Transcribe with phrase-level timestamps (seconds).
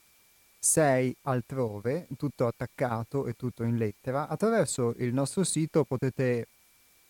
[0.58, 4.28] sei altrove tutto attaccato e tutto in lettera.
[4.28, 6.48] Attraverso il nostro sito potete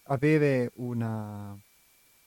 [0.05, 1.57] avere una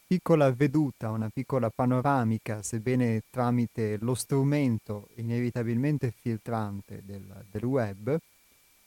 [0.06, 8.20] piccola veduta una piccola panoramica sebbene tramite lo strumento inevitabilmente filtrante del, del web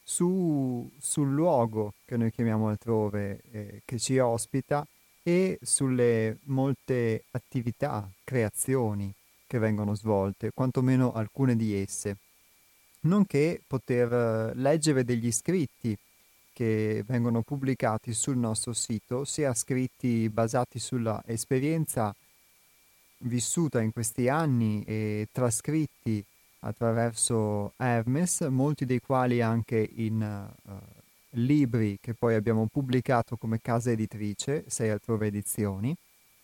[0.07, 4.85] su, sul luogo che noi chiamiamo altrove, eh, che ci ospita
[5.23, 9.11] e sulle molte attività, creazioni
[9.47, 12.17] che vengono svolte, quantomeno alcune di esse,
[13.01, 15.97] nonché poter eh, leggere degli scritti
[16.53, 22.15] che vengono pubblicati sul nostro sito, sia scritti basati sulla esperienza
[23.19, 26.23] vissuta in questi anni e trascritti
[26.65, 30.71] attraverso Hermes, molti dei quali anche in uh,
[31.31, 35.95] libri che poi abbiamo pubblicato come casa editrice, sei altrove edizioni,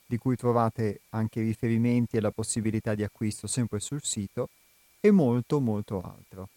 [0.06, 4.50] di cui trovate anche riferimenti e la possibilità di acquisto sempre sul sito,
[5.00, 6.50] e molto molto altro.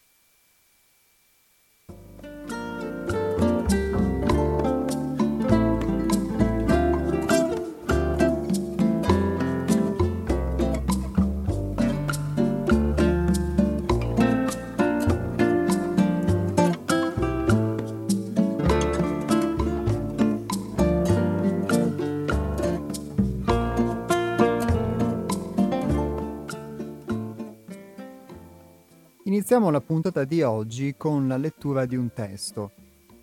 [29.27, 32.69] Iniziamo la puntata di oggi con la lettura di un testo,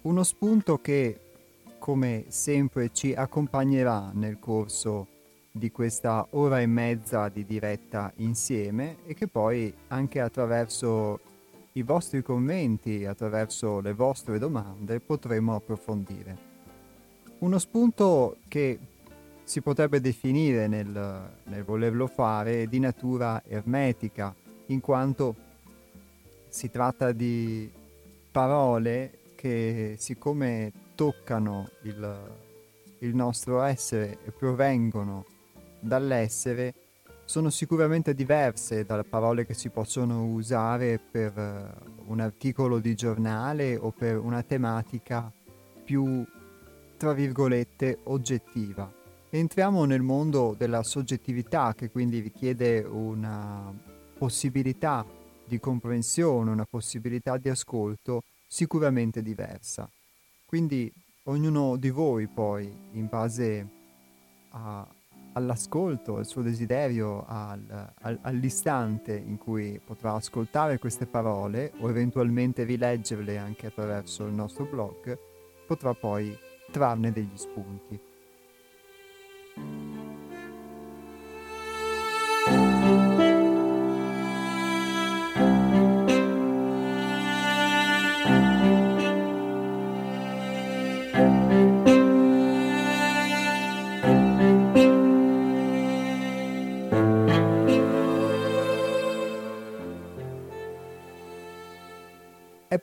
[0.03, 1.21] uno spunto che,
[1.79, 5.07] come sempre, ci accompagnerà nel corso
[5.53, 11.21] di questa ora e mezza di diretta insieme e che poi anche attraverso
[11.75, 16.37] i vostri commenti, attraverso le vostre domande potremo approfondire.
[17.39, 18.77] Uno spunto che
[19.45, 24.35] si potrebbe definire nel, nel volerlo fare di natura ermetica,
[24.67, 25.51] in quanto
[26.53, 27.69] si tratta di
[28.31, 32.31] parole che siccome toccano il,
[32.99, 35.25] il nostro essere e provengono
[35.81, 36.75] dall'essere,
[37.25, 43.75] sono sicuramente diverse dalle parole che si possono usare per uh, un articolo di giornale
[43.77, 45.33] o per una tematica
[45.83, 46.23] più,
[46.99, 48.93] tra virgolette, oggettiva.
[49.31, 53.73] Entriamo nel mondo della soggettività che quindi richiede una
[54.19, 55.21] possibilità
[55.53, 59.87] di comprensione, una possibilità di ascolto sicuramente diversa.
[60.47, 60.91] Quindi
[61.25, 63.69] ognuno di voi poi, in base
[64.53, 64.87] a,
[65.35, 72.65] all'ascolto, al suo desiderio, al, al, all'istante in cui potrà ascoltare queste parole o eventualmente
[72.65, 75.19] rileggerle anche attraverso il nostro blog,
[75.67, 76.35] potrà poi
[76.71, 78.01] trarne degli spunti.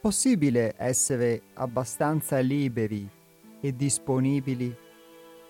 [0.01, 3.07] Possibile essere abbastanza liberi
[3.59, 4.73] e disponibili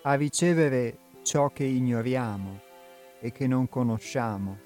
[0.02, 2.60] a ricevere ciò che ignoriamo
[3.20, 4.58] e che non conosciamo,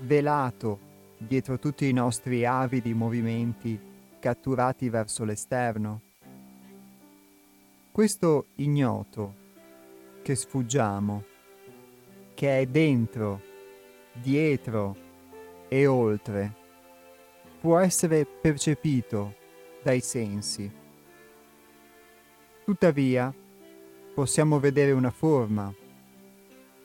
[0.00, 0.78] velato
[1.18, 3.78] dietro tutti i nostri avidi movimenti
[4.20, 6.02] catturati verso l'esterno?
[7.90, 9.34] Questo ignoto
[10.22, 11.24] che sfuggiamo,
[12.34, 13.40] che è dentro,
[14.12, 14.96] dietro
[15.68, 16.59] e oltre,
[17.60, 19.34] può essere percepito
[19.82, 20.70] dai sensi.
[22.64, 23.32] Tuttavia,
[24.14, 25.72] possiamo vedere una forma,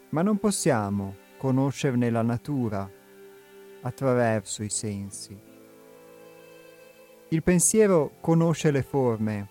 [0.09, 2.89] ma non possiamo conoscerne la natura
[3.81, 5.39] attraverso i sensi.
[7.29, 9.49] Il pensiero conosce le forme,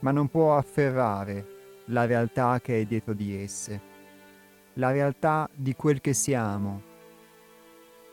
[0.00, 1.54] ma non può afferrare
[1.86, 3.80] la realtà che è dietro di esse,
[4.74, 6.82] la realtà di quel che siamo,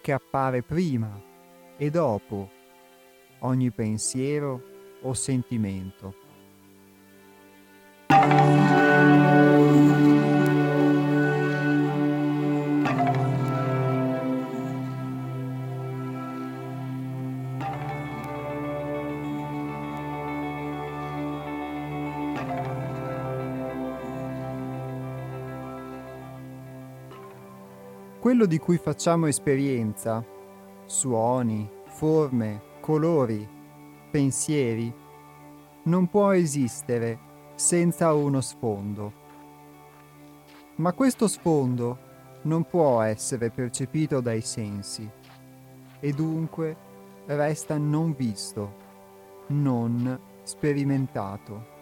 [0.02, 1.32] che appare prima
[1.84, 2.50] e dopo
[3.40, 4.62] ogni pensiero
[5.02, 6.22] o sentimento.
[28.22, 30.33] Quello di cui facciamo esperienza
[30.86, 33.48] suoni, forme, colori,
[34.12, 34.94] pensieri,
[35.84, 37.20] non può esistere
[37.56, 39.22] senza uno sfondo.
[40.76, 41.98] Ma questo sfondo
[42.44, 45.10] non può essere percepito dai sensi
[46.00, 46.76] e dunque
[47.26, 48.76] resta non visto,
[49.48, 51.73] non sperimentato.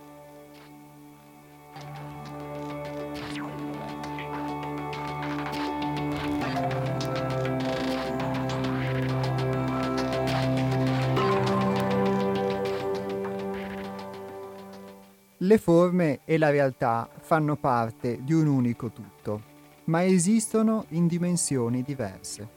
[15.52, 19.44] Le forme e la realtà fanno parte di un unico tutto,
[19.86, 22.48] ma esistono in dimensioni diverse.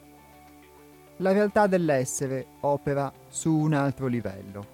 [1.17, 4.65] La realtà dell'essere opera su un altro livello.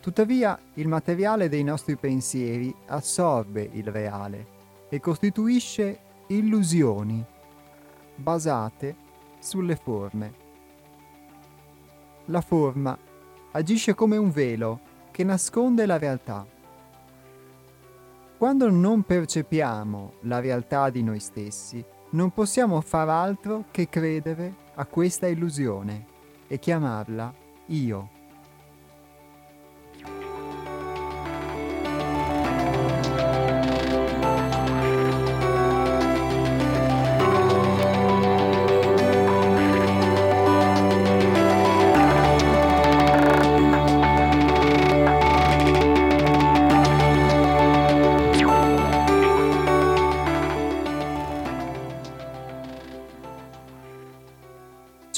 [0.00, 4.46] Tuttavia, il materiale dei nostri pensieri assorbe il reale
[4.88, 5.98] e costituisce
[6.28, 7.22] illusioni
[8.16, 8.96] basate
[9.38, 10.32] sulle forme.
[12.28, 12.96] La forma
[13.50, 14.80] agisce come un velo
[15.10, 16.60] che nasconde la realtà
[18.42, 21.80] quando non percepiamo la realtà di noi stessi,
[22.10, 26.06] non possiamo far altro che credere a questa illusione
[26.48, 27.32] e chiamarla
[27.66, 28.11] io.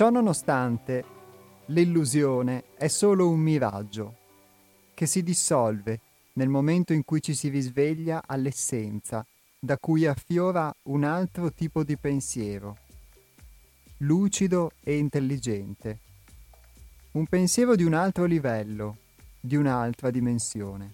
[0.04, 1.02] Ciò nonostante,
[1.68, 4.16] l'illusione è solo un miraggio
[4.92, 5.98] che si dissolve
[6.34, 9.24] nel momento in cui ci si risveglia all'essenza
[9.58, 12.76] da cui affiora un altro tipo di pensiero,
[14.00, 15.98] lucido e intelligente,
[17.12, 18.98] un pensiero di un altro livello,
[19.40, 20.92] di un'altra dimensione.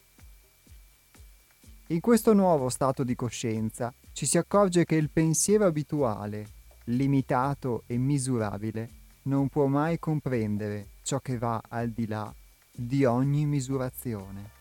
[1.88, 7.96] In questo nuovo stato di coscienza ci si accorge che il pensiero abituale limitato e
[7.96, 12.32] misurabile, non può mai comprendere ciò che va al di là
[12.72, 14.59] di ogni misurazione.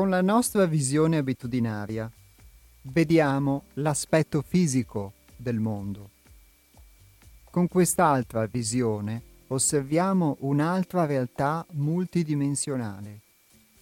[0.00, 2.10] Con la nostra visione abitudinaria
[2.84, 6.08] vediamo l'aspetto fisico del mondo.
[7.50, 13.20] Con quest'altra visione osserviamo un'altra realtà multidimensionale,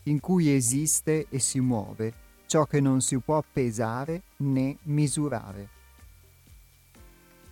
[0.07, 2.13] in cui esiste e si muove
[2.47, 5.69] ciò che non si può pesare né misurare.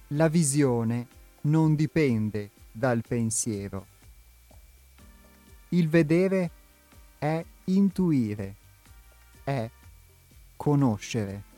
[0.08, 1.06] La visione
[1.42, 3.86] non dipende dal pensiero.
[5.68, 6.50] Il vedere
[7.16, 8.54] è intuire,
[9.44, 9.68] è
[10.56, 11.54] conoscere.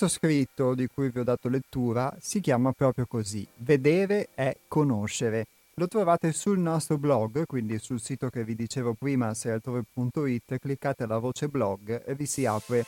[0.00, 5.46] Questo scritto di cui vi ho dato lettura si chiama proprio così, Vedere è conoscere.
[5.74, 11.18] Lo trovate sul nostro blog, quindi sul sito che vi dicevo prima, sealtore.it, cliccate la
[11.18, 12.86] voce blog e vi si apre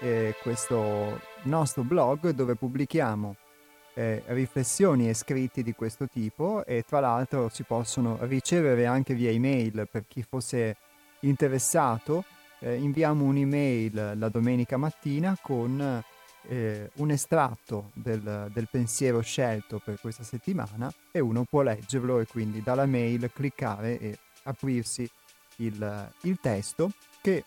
[0.00, 3.34] eh, questo nostro blog dove pubblichiamo
[3.94, 9.30] eh, riflessioni e scritti di questo tipo e tra l'altro si possono ricevere anche via
[9.30, 10.76] email per chi fosse
[11.20, 12.24] interessato.
[12.58, 16.02] Eh, inviamo un'email la domenica mattina con
[16.48, 22.26] eh, un estratto del, del, pensiero scelto per questa settimana e uno può leggerlo e
[22.26, 25.08] quindi dalla mail cliccare e aprirsi
[25.56, 27.44] il, il testo che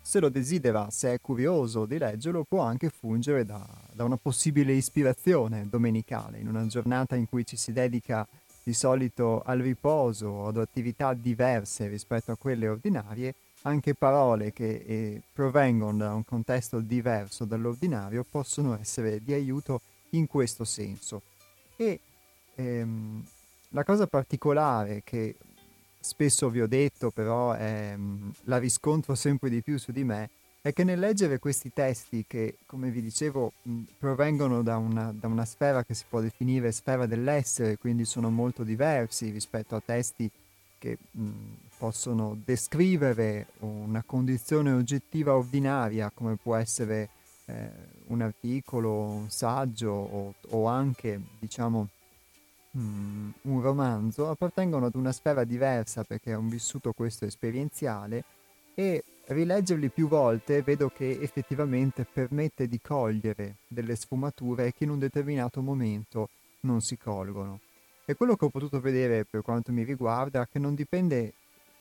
[0.00, 4.72] se lo desidera, se è curioso di leggerlo, può anche fungere da, da una possibile
[4.72, 8.24] ispirazione domenicale, in una giornata in cui ci si dedica
[8.62, 13.34] di solito al riposo o ad attività diverse rispetto a quelle ordinarie,
[13.66, 19.80] anche parole che eh, provengono da un contesto diverso dall'ordinario possono essere di aiuto
[20.10, 21.22] in questo senso.
[21.76, 22.00] E
[22.54, 23.24] ehm,
[23.70, 25.34] la cosa particolare che
[25.98, 30.30] spesso vi ho detto, però ehm, la riscontro sempre di più su di me,
[30.62, 35.26] è che nel leggere questi testi che, come vi dicevo, mh, provengono da una, da
[35.26, 40.28] una, sfera che si può definire sfera dell'essere, quindi sono molto diversi rispetto a testi
[40.78, 41.24] che mh,
[41.76, 47.10] possono descrivere una condizione oggettiva ordinaria, come può essere
[47.46, 47.70] eh,
[48.06, 51.88] un articolo, un saggio o, o anche, diciamo,
[52.76, 58.24] mm, un romanzo appartengono ad una sfera diversa perché ho vissuto questo esperienziale
[58.74, 64.98] e rileggerli più volte vedo che effettivamente permette di cogliere delle sfumature che in un
[64.98, 66.28] determinato momento
[66.60, 67.60] non si colgono.
[68.04, 71.32] E quello che ho potuto vedere per quanto mi riguarda è che non dipende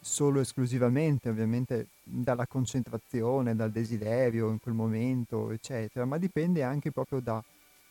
[0.06, 7.20] solo esclusivamente ovviamente dalla concentrazione, dal desiderio in quel momento, eccetera, ma dipende anche proprio
[7.20, 7.44] da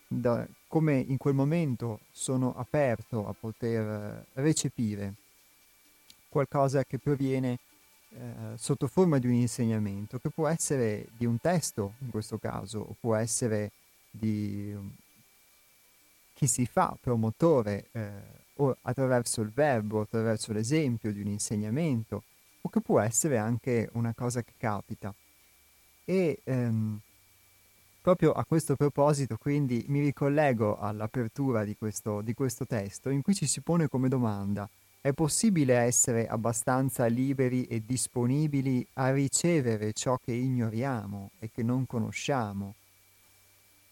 [0.07, 5.15] da come in quel momento sono aperto a poter recepire
[6.29, 7.59] qualcosa che proviene
[8.11, 12.79] eh, sotto forma di un insegnamento, che può essere di un testo in questo caso,
[12.81, 13.73] o può essere
[14.11, 14.77] di
[16.35, 18.13] chi si fa promotore eh,
[18.57, 22.23] o attraverso il verbo, attraverso l'esempio di un insegnamento,
[22.61, 25.15] o che può essere anche una cosa che capita.
[26.05, 27.01] E ehm,
[28.05, 33.35] Proprio a questo proposito, quindi, mi ricollego all'apertura di questo, di questo testo, in cui
[33.35, 34.69] ci si pone come domanda
[35.01, 41.87] è possibile essere abbastanza liberi e disponibili a ricevere ciò che ignoriamo e che non
[41.87, 42.75] conosciamo,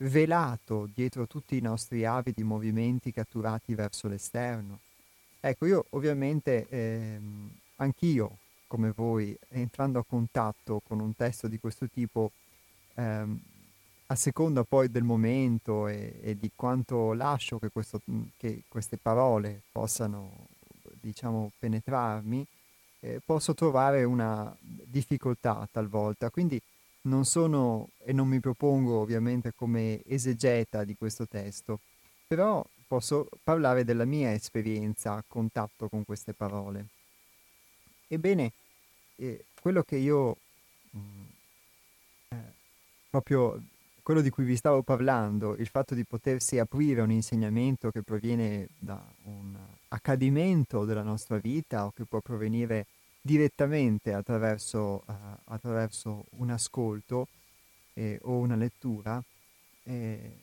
[0.03, 4.81] velato dietro tutti i nostri avidi movimenti catturati verso l'esterno?
[5.41, 11.89] Ecco, io ovviamente ehm, anch'io, come voi, entrando a contatto con un testo di questo
[11.89, 12.31] tipo,
[12.95, 13.41] ehm,
[14.07, 18.01] a seconda poi del momento e, e di quanto lascio che, questo,
[18.37, 20.47] che, queste parole possano,
[21.01, 22.47] diciamo, penetrarmi,
[23.01, 26.31] eh, posso trovare una difficoltà talvolta.
[26.31, 26.61] Quindi
[27.03, 31.81] non sono e non mi propongo ovviamente come esegeta di questo testo,
[32.27, 36.87] però posso parlare della mia esperienza a contatto con queste parole.
[38.09, 38.53] Ebbene,
[39.17, 40.37] eh, quello che io
[40.91, 40.99] mh,
[42.29, 42.37] eh,
[43.09, 43.61] proprio
[44.03, 48.03] quello di cui vi stavo parlando, il fatto di potersi aprire a un insegnamento che
[48.03, 49.57] proviene da un
[49.89, 52.87] accadimento della nostra vita o che può provenire
[53.23, 55.13] direttamente attraverso, uh,
[55.45, 57.29] attraverso un ascolto
[57.95, 59.23] eh, o una lettura,
[59.85, 60.37] eh,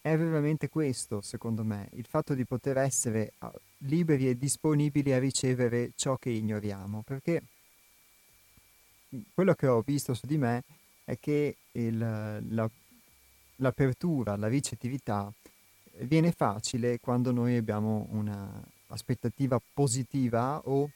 [0.00, 5.18] è veramente questo, secondo me, il fatto di poter essere uh, liberi e disponibili a
[5.18, 7.42] ricevere ciò che ignoriamo, perché
[9.34, 10.62] quello che ho visto su di me
[11.04, 12.70] è che il, la,
[13.56, 15.32] l'apertura, la ricettività
[16.00, 20.90] viene facile quando noi abbiamo un'aspettativa positiva o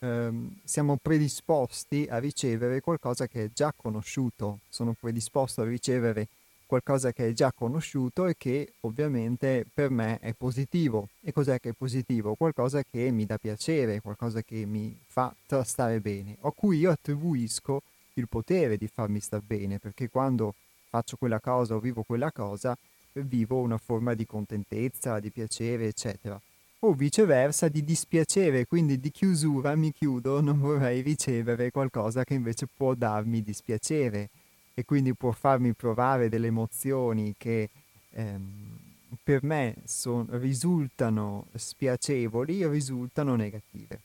[0.00, 6.28] ehm, siamo predisposti a ricevere qualcosa che è già conosciuto, sono predisposto a ricevere
[6.68, 11.08] qualcosa che è già conosciuto e che ovviamente per me è positivo.
[11.22, 12.34] E cos'è che è positivo?
[12.34, 17.82] Qualcosa che mi dà piacere, qualcosa che mi fa stare bene, a cui io attribuisco
[18.14, 20.54] il potere di farmi star bene, perché quando
[20.90, 22.76] faccio quella cosa o vivo quella cosa,
[23.12, 26.38] vivo una forma di contentezza, di piacere, eccetera.
[26.80, 32.68] O viceversa di dispiacere, quindi di chiusura mi chiudo, non vorrei ricevere qualcosa che invece
[32.72, 34.28] può darmi dispiacere
[34.74, 37.68] e quindi può farmi provare delle emozioni che
[38.12, 38.78] ehm,
[39.24, 44.00] per me son, risultano spiacevoli o risultano negative.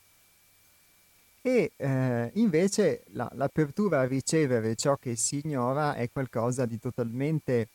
[1.42, 7.68] E eh, invece la, l'apertura a ricevere ciò che si ignora è qualcosa di totalmente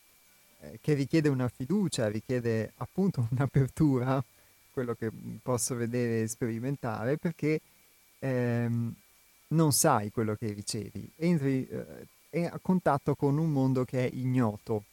[0.60, 4.22] eh, che richiede una fiducia, richiede appunto un'apertura,
[4.80, 5.10] quello che
[5.42, 7.60] posso vedere e sperimentare, perché
[8.18, 8.94] ehm,
[9.48, 11.68] non sai quello che ricevi, entri
[12.30, 14.84] eh, a contatto con un mondo che è ignoto.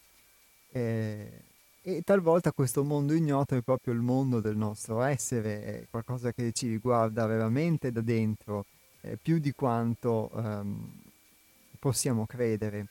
[0.72, 1.42] Eh,
[1.82, 6.52] e talvolta questo mondo ignoto è proprio il mondo del nostro essere, è qualcosa che
[6.52, 8.66] ci riguarda veramente da dentro,
[9.02, 10.92] eh, più di quanto ehm,
[11.80, 12.88] possiamo credere.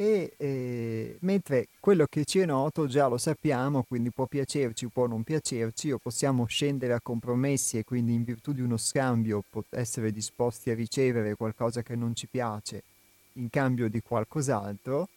[0.00, 5.08] E, eh, mentre quello che ci è noto già lo sappiamo, quindi può piacerci, può
[5.08, 10.12] non piacerci, o possiamo scendere a compromessi e quindi in virtù di uno scambio essere
[10.12, 12.84] disposti a ricevere qualcosa che non ci piace
[13.32, 15.08] in cambio di qualcos'altro,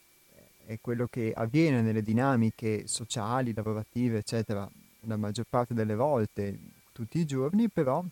[0.65, 4.67] è quello che avviene nelle dinamiche sociali, lavorative, eccetera,
[5.01, 6.57] la maggior parte delle volte,
[6.91, 8.03] tutti i giorni, però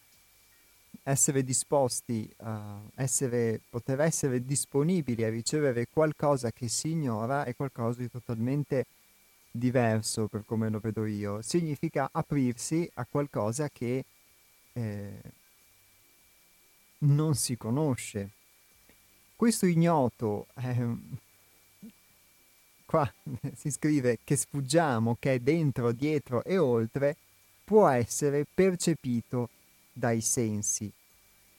[1.10, 8.02] essere disposti a essere, poter essere disponibili a ricevere qualcosa che si ignora è qualcosa
[8.02, 8.86] di totalmente
[9.52, 11.42] diverso per come lo vedo io.
[11.42, 14.06] Significa aprirsi a qualcosa che
[14.74, 15.22] eh,
[17.00, 18.30] non si conosce.
[19.36, 20.96] Questo ignoto, eh,
[22.86, 23.12] qua
[23.56, 27.16] si scrive che sfuggiamo, che è dentro, dietro e oltre,
[27.64, 29.50] può essere percepito
[29.92, 30.92] dai sensi.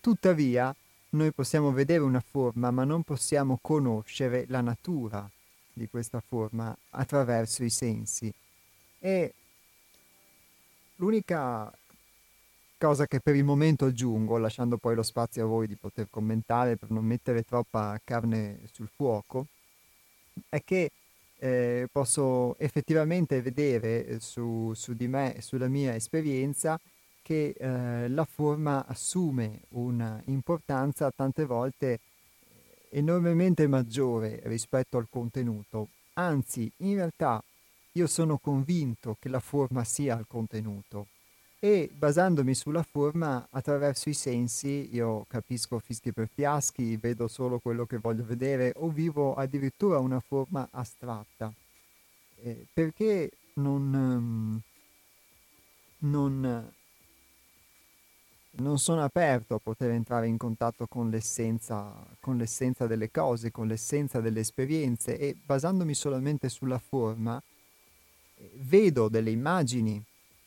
[0.01, 0.75] Tuttavia,
[1.11, 5.29] noi possiamo vedere una forma, ma non possiamo conoscere la natura
[5.73, 8.33] di questa forma attraverso i sensi.
[8.99, 9.35] E
[10.97, 11.71] l'unica
[12.79, 16.77] cosa che per il momento aggiungo, lasciando poi lo spazio a voi di poter commentare
[16.77, 19.49] per non mettere troppa carne sul fuoco,
[20.49, 20.91] è che
[21.37, 26.81] eh, posso effettivamente vedere su, su di me e sulla mia esperienza
[27.23, 32.01] che eh, la forma assume un'importanza tante volte
[32.91, 35.89] enormemente maggiore rispetto al contenuto.
[36.15, 37.43] Anzi, in realtà
[37.93, 41.07] io sono convinto che la forma sia il contenuto
[41.63, 47.85] e basandomi sulla forma attraverso i sensi io capisco fischi per fiaschi, vedo solo quello
[47.85, 51.53] che voglio vedere o vivo addirittura una forma astratta.
[52.43, 54.61] Eh, perché non, um,
[55.99, 56.73] non
[58.53, 63.67] non sono aperto a poter entrare in contatto con l'essenza, con l'essenza delle cose, con
[63.67, 67.41] l'essenza delle esperienze e basandomi solamente sulla forma,
[68.35, 70.03] eh, vedo delle immagini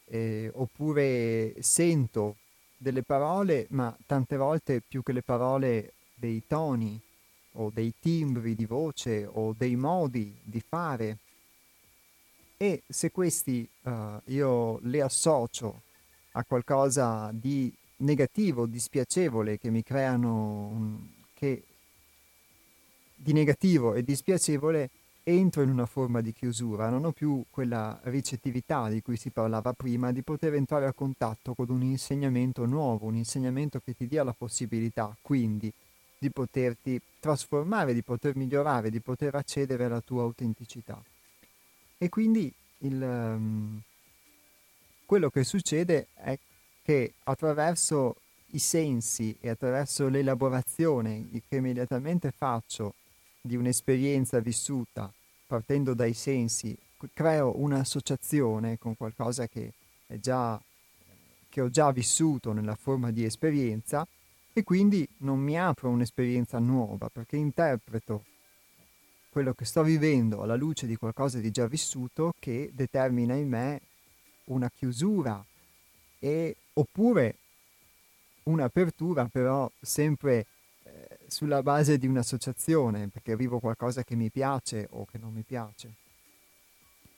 [0.05, 2.35] eh, oppure sento
[2.77, 6.99] delle parole, ma tante volte più che le parole dei toni
[7.53, 11.17] o dei timbri di voce o dei modi di fare.
[12.57, 15.81] E se questi uh, io li associo
[16.33, 21.63] a qualcosa di negativo, dispiacevole, che mi creano, che
[23.15, 24.89] di negativo e dispiacevole
[25.23, 29.71] entro in una forma di chiusura, non ho più quella ricettività di cui si parlava
[29.71, 34.23] prima, di poter entrare a contatto con un insegnamento nuovo, un insegnamento che ti dia
[34.23, 35.71] la possibilità quindi
[36.17, 41.01] di poterti trasformare, di poter migliorare, di poter accedere alla tua autenticità.
[41.97, 43.81] E quindi il, um,
[45.05, 46.37] quello che succede è
[46.83, 48.17] che attraverso
[48.47, 52.93] i sensi e attraverso l'elaborazione che immediatamente faccio
[53.41, 55.11] di un'esperienza vissuta
[55.47, 56.75] partendo dai sensi,
[57.13, 59.73] creo un'associazione con qualcosa che,
[60.19, 60.59] già,
[61.49, 64.07] che ho già vissuto nella forma di esperienza
[64.53, 68.23] e quindi non mi apro un'esperienza nuova perché interpreto
[69.29, 73.81] quello che sto vivendo alla luce di qualcosa di già vissuto che determina in me
[74.45, 75.43] una chiusura
[76.19, 77.35] e oppure
[78.43, 80.45] un'apertura però sempre
[80.83, 85.43] eh, sulla base di un'associazione, perché vivo qualcosa che mi piace o che non mi
[85.43, 85.93] piace.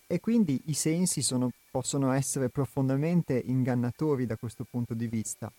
[0.07, 5.51] E quindi i sensi sono, possono essere profondamente ingannatori da questo punto di vista.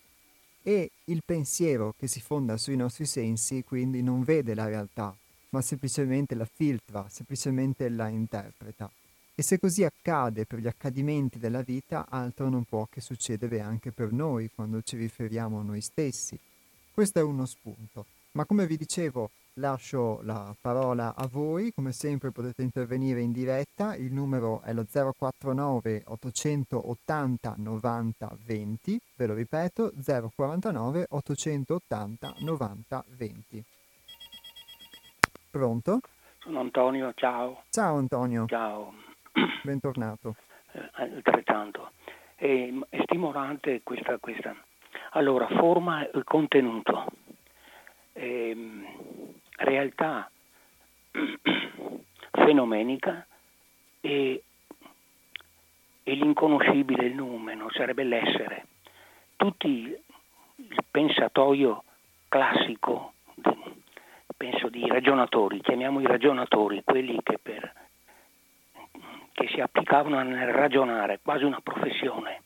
[0.63, 5.17] E il pensiero che si fonda sui nostri sensi quindi non vede la realtà,
[5.51, 8.91] ma semplicemente la filtra, semplicemente la interpreta.
[9.39, 13.93] E se così accade per gli accadimenti della vita, altro non può che succedere anche
[13.93, 16.41] per noi quando ci riferiamo a noi stessi.
[16.91, 18.07] Questo è uno spunto.
[18.33, 23.95] Ma come vi dicevo, lascio la parola a voi, come sempre potete intervenire in diretta,
[23.95, 33.65] il numero è lo 049 880 90 20, ve lo ripeto, 049 880 90 20.
[35.51, 36.01] Pronto?
[36.39, 37.65] Sono Antonio, ciao.
[37.69, 38.47] Ciao Antonio.
[38.47, 39.06] Ciao.
[39.63, 40.37] Bentornato.
[40.73, 41.91] Eh, altrettanto.
[42.35, 44.57] È, è stimolante questa, questa,
[45.11, 47.05] Allora, forma e contenuto.
[48.15, 48.87] Ehm,
[49.57, 50.31] realtà
[52.33, 53.27] fenomenica
[54.01, 54.43] e,
[56.03, 58.67] e l'inconoscibile, il numeno, sarebbe l'essere.
[59.37, 61.85] Tutti il pensatoio
[62.29, 63.13] classico,
[64.35, 67.86] penso di ragionatori, chiamiamo i ragionatori, quelli che, per,
[69.37, 72.41] che si applicavano nel ragionare, quasi una professione,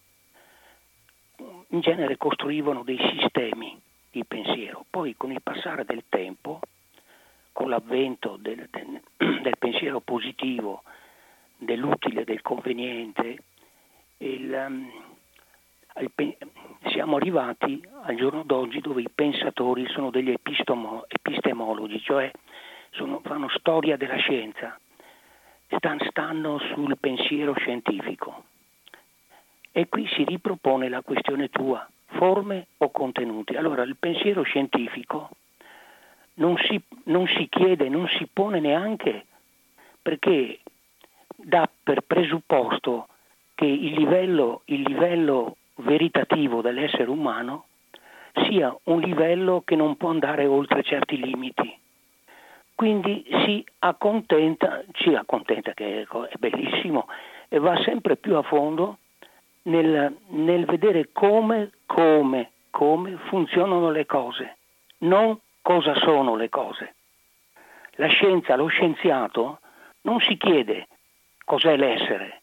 [1.69, 4.85] in genere costruivano dei sistemi di pensiero.
[4.91, 6.59] Poi con il passare del tempo,
[7.53, 9.01] con l'avvento del, del,
[9.41, 10.83] del pensiero positivo,
[11.57, 13.37] dell'utile, del conveniente,
[14.19, 14.91] il,
[16.01, 16.37] il,
[16.91, 22.29] siamo arrivati al giorno d'oggi dove i pensatori sono degli epistomo, epistemologi, cioè
[22.91, 24.77] sono, fanno storia della scienza,
[26.09, 28.45] stanno, sul pensiero scientifico.
[29.73, 33.57] E qui si ripropone la questione tua, forme o contenuti.
[33.57, 35.31] Allora il pensiero scientifico
[36.35, 39.27] non si, non si chiede, non si pone neanche
[40.03, 40.61] perché
[41.37, 43.09] dà per presupposto
[43.55, 47.67] che il livello, il livello veritativo dell'essere umano
[48.49, 51.79] sia un livello che non può andare oltre certi limiti.
[52.81, 57.09] Quindi si accontenta, ci accontenta che è bellissimo,
[57.51, 58.97] e va sempre più a fondo
[59.65, 64.57] nel, nel vedere come, come, come funzionano le cose,
[65.01, 66.95] non cosa sono le cose.
[67.97, 69.61] La scienza, lo scienziato,
[70.05, 70.89] non si chiede
[71.45, 72.41] cos'è l'essere,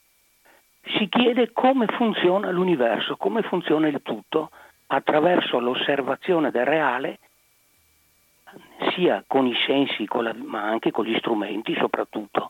[0.97, 4.51] si chiede come funziona l'universo, come funziona il tutto
[4.85, 7.17] attraverso l'osservazione del reale,
[8.93, 12.49] sia con i sensi, con la, ma anche con gli strumenti soprattutto.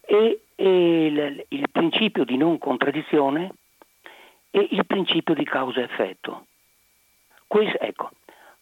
[0.00, 3.52] E, e il, il principio di non contraddizione
[4.50, 6.46] e il principio di causa-effetto.
[7.46, 8.10] Questo, ecco,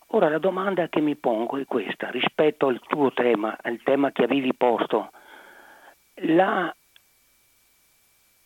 [0.09, 4.25] ora la domanda che mi pongo è questa, rispetto al tuo tema, al tema che
[4.25, 5.11] avevi posto,
[6.17, 6.75] la,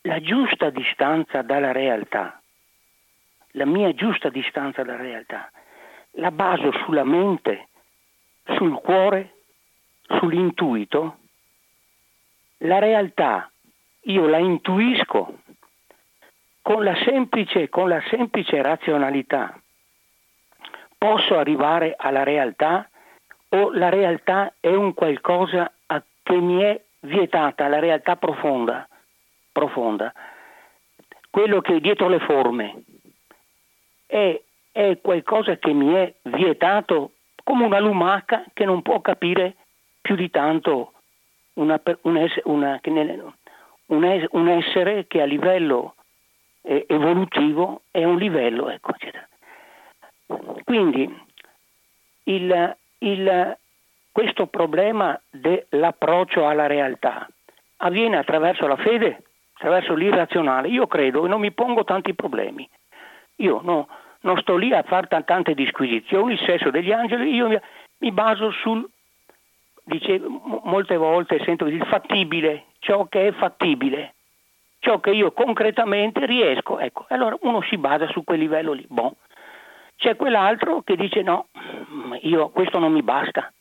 [0.03, 2.41] la giusta distanza dalla realtà,
[3.53, 5.51] la mia giusta distanza dalla realtà,
[6.13, 7.69] la baso sulla mente,
[8.57, 9.35] sul cuore,
[10.03, 11.19] sull'intuito,
[12.59, 13.51] la realtà
[14.03, 15.39] io la intuisco
[16.63, 19.59] con la semplice, con la semplice razionalità
[20.99, 22.89] posso arrivare alla realtà
[23.51, 25.73] o la realtà è un qualcosa
[26.23, 28.87] che mi è vietata, la realtà profonda,
[29.51, 30.13] profonda.
[31.31, 32.83] quello che è dietro le forme
[34.05, 34.39] è,
[34.73, 37.13] è qualcosa che mi è vietato
[37.49, 39.55] come una lumaca che non può capire
[40.03, 40.93] più di tanto
[41.55, 42.79] una, un, una,
[43.87, 45.95] un, essere che a livello
[46.61, 48.93] eh, evolutivo è un livello, ecco.
[50.63, 51.11] Quindi
[52.25, 53.57] il, il,
[54.13, 57.27] questo problema dell'approccio alla realtà
[57.79, 59.23] avviene attraverso la fede,
[59.55, 60.69] attraverso l'irrazionale.
[60.69, 62.69] Io credo e non mi pongo tanti problemi.
[63.37, 63.89] Io no,
[64.21, 67.59] non sto lì a fare tante disquisizioni, il sesso degli angeli, io mi,
[67.99, 68.89] mi baso sul,
[69.85, 70.21] dice,
[70.65, 74.15] molte volte sento il fattibile, ciò che è fattibile
[74.81, 76.79] ciò che io concretamente riesco.
[76.79, 78.85] Ecco, allora uno si basa su quel livello lì.
[78.89, 79.13] Bon.
[79.97, 81.49] C'è quell'altro che dice no,
[82.23, 83.53] io questo non mi basta.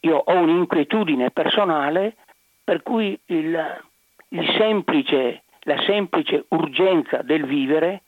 [0.00, 2.16] Io ho un'inquietudine personale
[2.64, 3.82] per cui il,
[4.30, 8.02] il semplice, la semplice urgenza del vivere,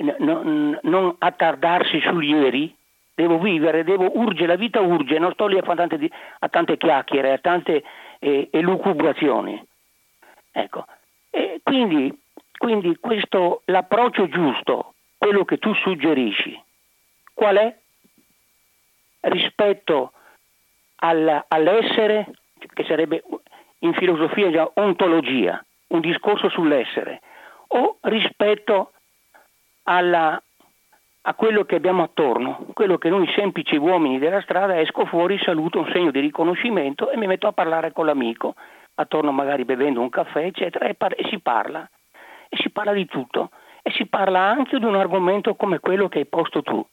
[0.00, 2.76] non, non attardarsi sugli ieri,
[3.14, 6.76] devo vivere, devo urge, la vita urge, non sto lì a fare tante, a tante
[6.76, 7.84] chiacchiere, a tante
[8.18, 9.62] eh, elucubrazioni.
[10.50, 10.84] Ecco,
[11.30, 12.16] e quindi,
[12.56, 16.60] quindi questo, l'approccio giusto, quello che tu suggerisci,
[17.32, 17.76] qual è?
[19.20, 20.12] Rispetto
[20.96, 22.30] al, all'essere,
[22.72, 23.22] che sarebbe
[23.80, 27.20] in filosofia già ontologia, un discorso sull'essere,
[27.68, 28.92] o rispetto
[29.84, 30.40] alla,
[31.22, 35.78] a quello che abbiamo attorno, quello che noi semplici uomini della strada esco fuori, saluto
[35.78, 38.54] un segno di riconoscimento e mi metto a parlare con l'amico
[38.96, 41.88] attorno magari bevendo un caffè, eccetera, e, par- e si parla.
[42.48, 43.50] E si parla di tutto.
[43.82, 46.84] E si parla anche di un argomento come quello che hai posto tu.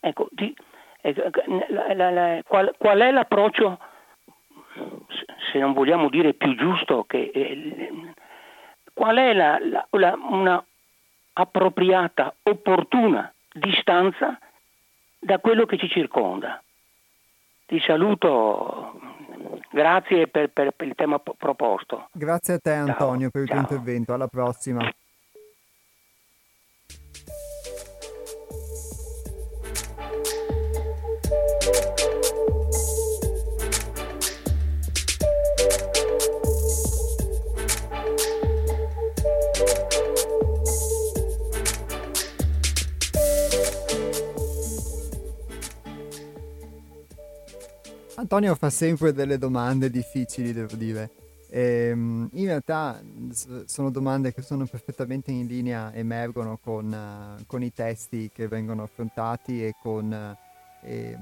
[0.00, 0.54] Ecco, di,
[1.02, 1.14] eh,
[1.68, 3.78] la, la, la, qual, qual, è l'approccio,
[5.50, 8.12] se non vogliamo dire più giusto, che, eh,
[8.94, 9.58] qual è la,
[10.30, 10.64] una
[11.38, 14.38] appropriata, opportuna distanza
[15.18, 16.62] da quello che ci circonda.
[17.66, 18.98] Ti saluto,
[19.70, 22.08] grazie per, per, per il tema proposto.
[22.12, 23.64] Grazie a te Antonio ciao, per il ciao.
[23.64, 24.94] tuo intervento, alla prossima.
[48.18, 51.10] Antonio fa sempre delle domande difficili, devo dire.
[51.50, 52.98] E, ehm, in realtà
[53.66, 59.64] sono domande che sono perfettamente in linea, emergono con, con i testi che vengono affrontati
[59.64, 60.36] e con,
[60.82, 61.18] e,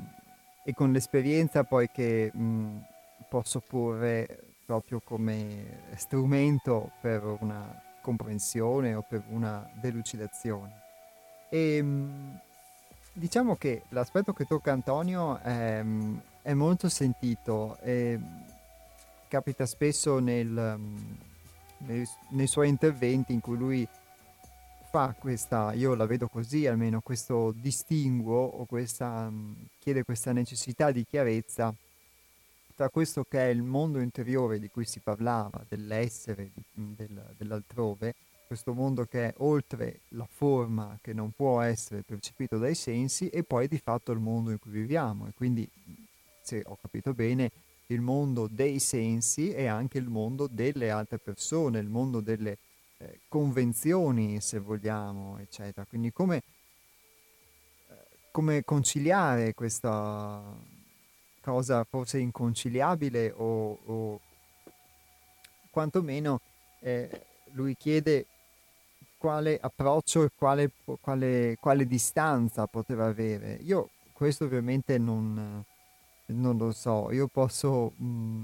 [0.65, 2.85] e con l'esperienza poi che mh,
[3.29, 10.83] posso porre proprio come strumento per una comprensione o per una delucidazione.
[11.51, 12.39] E, mh,
[13.15, 15.83] diciamo che l'aspetto che tocca Antonio è,
[16.45, 18.21] è molto sentito e
[19.29, 20.79] capita spesso nel,
[21.79, 23.89] nei, nei suoi interventi in cui lui
[24.91, 29.33] fa questa, io la vedo così almeno, questo distinguo o questa,
[29.79, 31.75] chiede questa necessità di chiarezza
[32.77, 38.15] tra questo che è il mondo interiore di cui si parlava, dell'essere, del, dell'altrove,
[38.47, 43.45] questo mondo che è oltre la forma che non può essere percepito dai sensi e
[43.45, 45.27] poi di fatto il mondo in cui viviamo.
[45.27, 45.67] E quindi
[46.45, 47.51] se ho capito bene
[47.87, 52.59] il mondo dei sensi e anche il mondo delle altre persone, il mondo delle
[52.99, 57.95] eh, convenzioni se vogliamo eccetera quindi come, eh,
[58.31, 60.43] come conciliare questa
[61.41, 64.21] cosa forse inconciliabile o, o
[65.71, 66.41] quantomeno
[66.81, 67.09] eh,
[67.53, 68.27] lui chiede
[69.19, 73.55] quale approccio e quale, quale, quale, distanza poteva avere.
[73.63, 75.65] Io questo ovviamente non,
[76.27, 78.43] non lo so, io posso mh,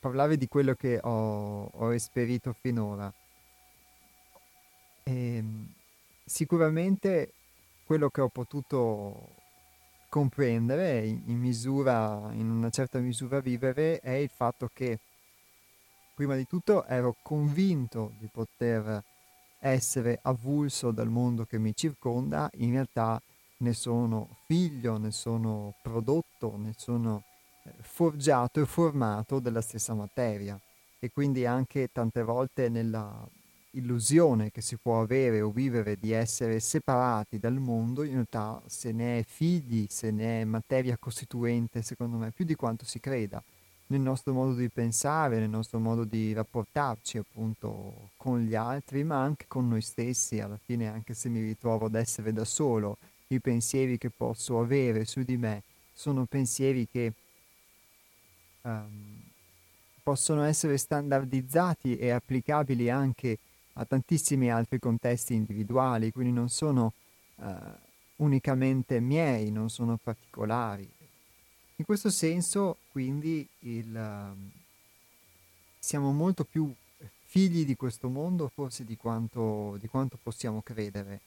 [0.00, 3.12] parlare di quello che ho, ho esperito finora.
[5.02, 5.72] E, ehm,
[6.24, 7.32] sicuramente
[7.84, 9.36] quello che ho potuto
[10.08, 14.98] comprendere in, misura, in una certa misura vivere è il fatto che
[16.14, 19.02] prima di tutto ero convinto di poter
[19.60, 23.20] essere avulso dal mondo che mi circonda, in realtà
[23.58, 27.22] ne sono figlio, ne sono prodotto, ne sono
[27.64, 30.58] eh, forgiato e formato della stessa materia.
[30.98, 33.26] E quindi anche tante volte nella
[33.72, 38.92] illusione che si può avere o vivere di essere separati dal mondo, in realtà se
[38.92, 43.42] ne è figli, se ne è materia costituente, secondo me, più di quanto si creda
[43.88, 49.22] nel nostro modo di pensare, nel nostro modo di rapportarci appunto con gli altri, ma
[49.22, 52.98] anche con noi stessi, alla fine anche se mi ritrovo ad essere da solo,
[53.34, 55.62] i pensieri che posso avere su di me
[55.92, 57.12] sono pensieri che
[58.62, 59.22] um,
[60.02, 63.38] possono essere standardizzati e applicabili anche
[63.74, 66.92] a tantissimi altri contesti individuali, quindi non sono
[67.36, 67.44] uh,
[68.16, 70.88] unicamente miei, non sono particolari.
[71.76, 74.50] In questo senso, quindi, il, uh,
[75.78, 76.72] siamo molto più
[77.26, 81.20] figli di questo mondo forse di quanto, di quanto possiamo credere.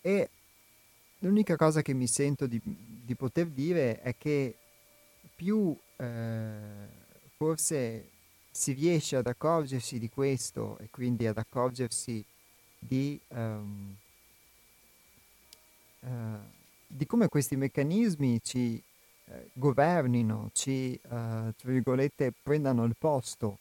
[0.00, 0.30] E
[1.20, 4.56] l'unica cosa che mi sento di, di poter dire è che
[5.34, 6.88] più eh,
[7.36, 8.10] forse
[8.50, 12.24] si riesce ad accorgersi di questo e quindi ad accorgersi
[12.78, 13.96] di, um,
[16.00, 16.08] uh,
[16.86, 18.82] di come questi meccanismi ci
[19.30, 23.58] eh, governino, ci, eh, tra virgolette, prendano il posto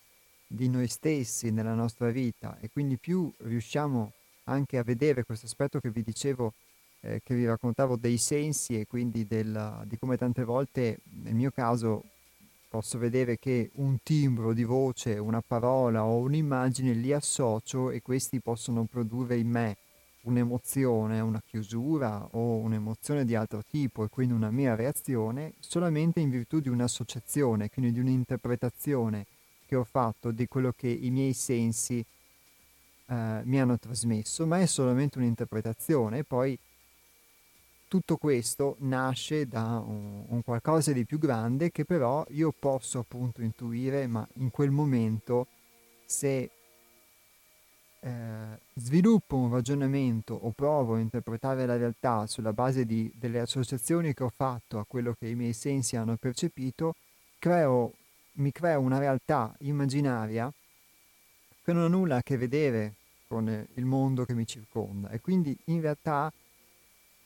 [0.47, 4.13] di noi stessi nella nostra vita e quindi più riusciamo
[4.45, 6.53] anche a vedere questo aspetto che vi dicevo,
[7.01, 11.51] eh, che vi raccontavo dei sensi e quindi del, di come tante volte nel mio
[11.51, 12.03] caso
[12.69, 18.39] posso vedere che un timbro di voce, una parola o un'immagine li associo e questi
[18.41, 19.77] possono produrre in me
[20.21, 26.29] un'emozione, una chiusura o un'emozione di altro tipo e quindi una mia reazione solamente in
[26.29, 29.25] virtù di un'associazione, quindi di un'interpretazione
[29.65, 32.05] che ho fatto di quello che i miei sensi
[33.07, 36.19] eh, mi hanno trasmesso, ma è solamente un'interpretazione.
[36.19, 36.57] E poi
[37.87, 43.41] tutto questo nasce da un, un, qualcosa di più grande che però io posso appunto
[43.41, 45.47] intuire, ma in quel momento
[46.05, 46.49] se
[47.99, 54.13] eh, sviluppo un ragionamento o provo a interpretare la realtà sulla base di, delle associazioni
[54.13, 56.95] che ho fatto a quello che i miei sensi hanno percepito,
[57.39, 57.93] creo,
[58.33, 60.51] mi creo una realtà immaginaria
[61.63, 62.93] che non ha nulla a che vedere
[63.27, 65.09] con il mondo che mi circonda.
[65.09, 66.31] E quindi in realtà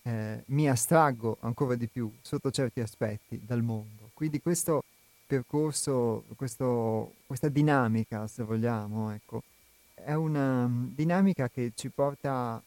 [0.04, 4.10] eh, mi astraggo ancora di più sotto certi aspetti dal mondo.
[4.14, 4.84] Quindi questo
[5.26, 9.44] percorso, questo, questa dinamica, se vogliamo, ecco,
[9.94, 12.62] è una mm, dinamica che ci porta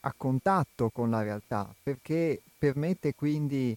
[0.00, 3.76] a contatto con la realtà, perché permette quindi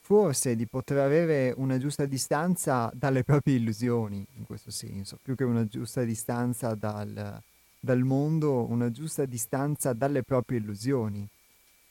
[0.00, 5.44] forse di poter avere una giusta distanza dalle proprie illusioni, in questo senso, più che
[5.44, 7.40] una giusta distanza dal,
[7.80, 11.26] dal mondo una giusta distanza dalle proprie illusioni.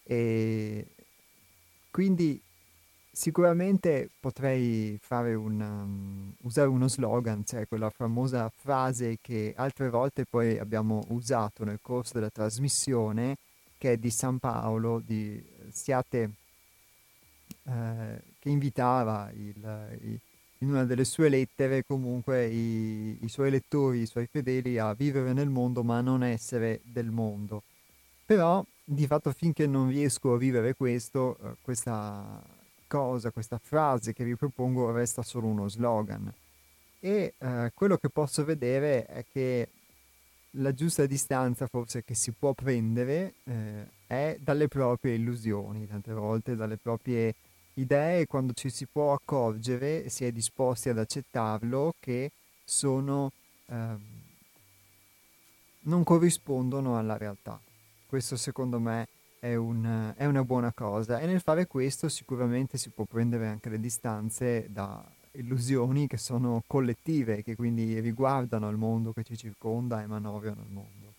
[0.04, 0.86] E
[1.92, 2.42] quindi
[3.20, 10.24] Sicuramente potrei fare un, um, usare uno slogan, cioè quella famosa frase che altre volte
[10.24, 13.36] poi abbiamo usato nel corso della trasmissione,
[13.78, 16.30] che è di San Paolo, di siate,
[17.66, 20.20] eh, che invitava il, i,
[20.60, 25.34] in una delle sue lettere comunque i, i suoi lettori, i suoi fedeli a vivere
[25.34, 27.64] nel mondo ma non essere del mondo.
[28.26, 32.42] Però di fatto finché non riesco a vivere questo, eh, questa
[32.88, 36.32] cosa, questa frase che vi propongo resta solo uno slogan.
[37.00, 39.70] E eh, quello che posso vedere è che
[40.54, 46.56] la giusta distanza forse che si può prendere eh, è dalle proprie illusioni, tante volte
[46.56, 47.34] dalle proprie
[47.80, 52.32] idee quando ci si può accorgere, si è disposti ad accettarlo, che
[52.64, 53.32] sono,
[53.68, 53.96] eh,
[55.82, 57.60] non corrispondono alla realtà.
[58.08, 59.08] Questo secondo me
[59.40, 63.70] è, un, è una buona cosa e nel fare questo sicuramente si può prendere anche
[63.70, 70.02] le distanze da illusioni che sono collettive, che quindi riguardano il mondo che ci circonda
[70.02, 71.14] e manovrano il mondo.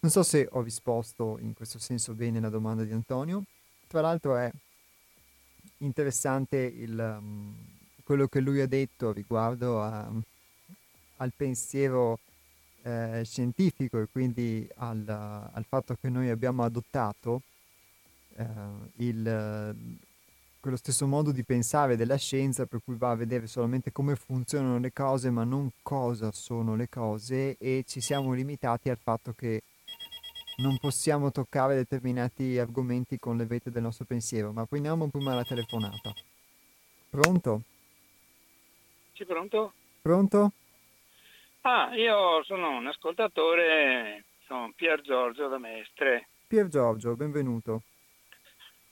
[0.00, 3.44] Non so se ho risposto in questo senso bene alla domanda di Antonio.
[3.86, 4.50] Tra l'altro è
[5.82, 7.54] interessante il, um,
[8.04, 10.10] quello che lui ha detto riguardo a,
[11.16, 12.18] al pensiero
[12.82, 17.42] eh, scientifico e quindi al, al, fatto che noi abbiamo adottato
[18.36, 18.44] eh,
[18.96, 19.76] il,
[20.58, 24.78] quello stesso modo di pensare della scienza per cui va a vedere solamente come funzionano
[24.78, 29.62] le cose ma non cosa sono le cose e ci siamo limitati al fatto che
[30.56, 35.44] non possiamo toccare determinati argomenti con le vette del nostro pensiero, ma prendiamo prima la
[35.44, 36.12] telefonata.
[37.10, 37.62] Pronto?
[39.14, 39.72] Sì, pronto?
[40.02, 40.52] Pronto?
[41.62, 46.28] Ah, io sono un ascoltatore, sono Pier Giorgio da Mestre.
[46.48, 47.82] Pier Giorgio, benvenuto.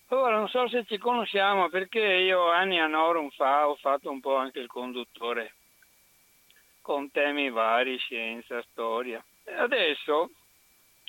[0.09, 4.21] Ora non so se ci conosciamo perché io anni a Norum fa ho fatto un
[4.21, 5.55] po' anche il conduttore
[6.81, 9.25] con temi vari, scienza, storia.
[9.45, 10.31] E adesso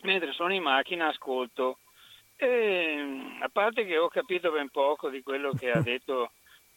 [0.04, 1.80] mentre sono in macchina ascolto.
[2.36, 6.32] E, a parte che ho capito ben poco di quello che ha detto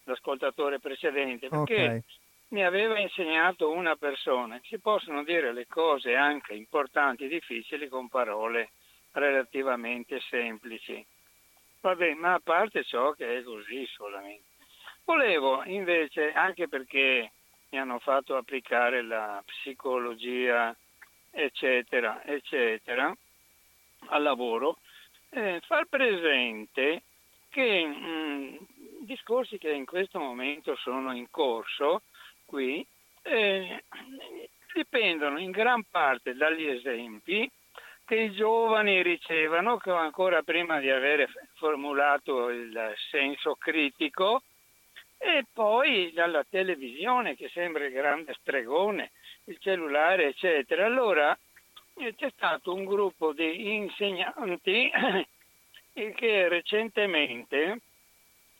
[0.04, 2.02] l'ascoltatore precedente, perché okay.
[2.48, 7.88] mi aveva insegnato una persona che si possono dire le cose anche importanti e difficili
[7.88, 8.70] con parole
[9.12, 11.04] relativamente semplici.
[11.80, 14.52] Vabbè, ma a parte ciò che è così solamente.
[15.04, 17.30] Volevo invece, anche perché
[17.70, 20.74] mi hanno fatto applicare la psicologia
[21.34, 23.14] eccetera, eccetera,
[24.08, 24.78] al lavoro,
[25.30, 27.02] eh, far presente
[27.50, 28.56] che mh, mm,
[29.00, 32.02] discorsi che in questo momento sono in corso
[32.44, 32.86] qui
[33.22, 33.84] eh,
[34.72, 37.50] dipendono in gran parte dagli esempi
[38.04, 44.42] che i giovani ricevono, che ancora prima di aver formulato il senso critico,
[45.16, 49.10] e poi dalla televisione che sembra il grande stregone,
[49.44, 50.86] il cellulare, eccetera.
[50.86, 51.36] Allora
[51.96, 54.90] eh, c'è stato un gruppo di insegnanti
[55.92, 57.80] che recentemente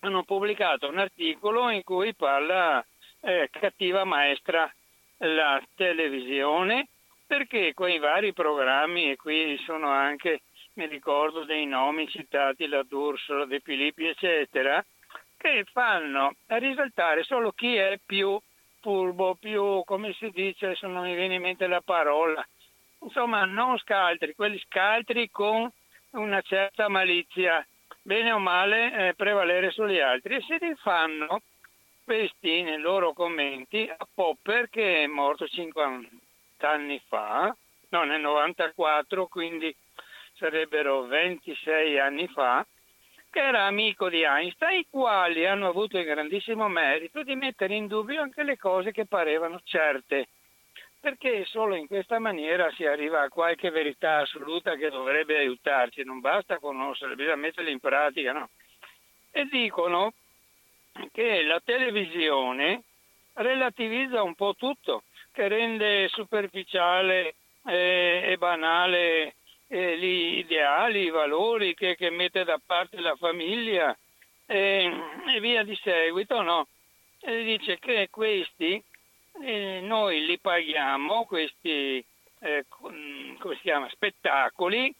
[0.01, 2.85] hanno pubblicato un articolo in cui parla
[3.20, 4.72] eh, cattiva maestra
[5.18, 6.89] la televisione
[7.26, 10.43] perché quei vari programmi e qui sono anche
[10.74, 14.85] mi ricordo dei nomi citati la D'Urso, De Filippi eccetera
[15.37, 18.39] che fanno risaltare solo chi è più
[18.85, 22.47] furbo, più, come si dice, adesso non mi viene in mente la parola,
[23.01, 25.72] insomma non scaltri, quelli scaltri con
[26.11, 27.66] una certa malizia,
[28.03, 30.37] bene o male eh, prevalere sugli altri.
[30.37, 31.41] E si rifanno
[32.05, 36.11] questi nei loro commenti a Popper che è morto 50
[36.59, 37.57] anni fa,
[37.89, 39.74] no nel 94, quindi
[40.35, 42.66] sarebbero 26 anni fa,
[43.35, 47.89] che era amico di Einstein, i quali hanno avuto il grandissimo merito di mettere in
[47.89, 50.28] dubbio anche le cose che parevano certe,
[51.01, 56.20] perché solo in questa maniera si arriva a qualche verità assoluta che dovrebbe aiutarci, non
[56.20, 58.51] basta conoscere, bisogna metterle in pratica, no?
[59.32, 60.12] E dicono
[61.11, 62.85] che la televisione
[63.32, 67.35] relativizza un po' tutto, che rende superficiale
[67.66, 69.35] eh, e banale
[69.75, 73.97] eh, gli ideali, i valori che, che, mette da parte la famiglia
[74.47, 74.89] eh,
[75.35, 76.68] e via di seguito, no?
[77.20, 78.81] E dice che questi
[79.43, 82.05] eh, noi li paghiamo, questi
[82.39, 82.64] eh,
[83.62, 84.95] chiama, spettacoli,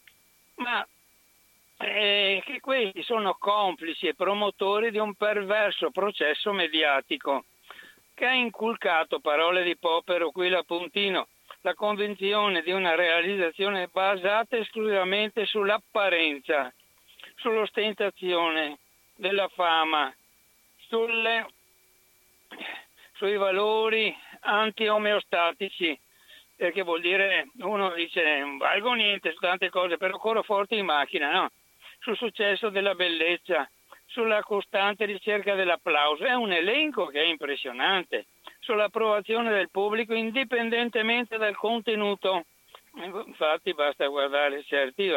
[0.57, 0.85] ma
[1.79, 7.45] eh, che questi sono complici e promotori di un perverso processo mediatico
[8.13, 11.29] che ha inculcato, parole di Popero qui la Puntino,
[11.65, 16.71] la convinzione di una realizzazione basata esclusivamente sull'apparenza,
[17.37, 18.79] sull'ostentazione
[19.17, 20.15] della fama,
[20.89, 21.47] sulle,
[23.15, 25.99] sui valori anti-omeostatici,
[26.55, 30.85] perché vuol dire, uno dice, non valgo niente su tante cose, però corro forte in
[30.85, 31.51] macchina, no?
[32.01, 33.67] Sul successo della bellezza,
[34.05, 38.27] sulla costante ricerca dell'applauso, è un elenco che è impressionante,
[38.65, 42.47] sull'approvazione del pubblico indipendentemente dal contenuto.
[43.27, 45.11] Infatti basta guardare certi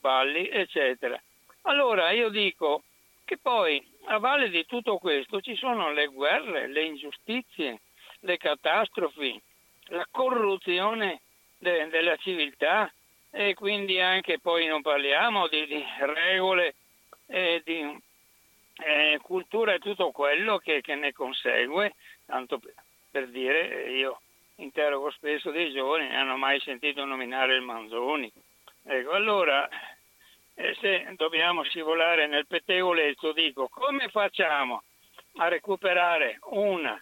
[0.00, 1.20] balli, eccetera.
[1.62, 2.82] Allora io dico
[3.24, 7.80] che poi a valle di tutto questo ci sono le guerre, le ingiustizie,
[8.20, 9.40] le catastrofi,
[9.88, 11.20] la corruzione
[11.58, 12.90] de- della civiltà
[13.30, 16.74] e quindi anche poi non parliamo di, di regole
[17.26, 18.00] e di
[18.78, 21.94] eh, cultura e tutto quello che, che ne consegue,
[22.28, 22.60] tanto
[23.10, 24.20] per, dire io
[24.56, 28.30] interrogo spesso dei giovani, hanno mai sentito nominare il Manzoni.
[28.84, 29.66] Ecco, allora
[30.54, 34.82] eh, se dobbiamo scivolare nel pettegolezzo dico come facciamo
[35.36, 37.00] a recuperare una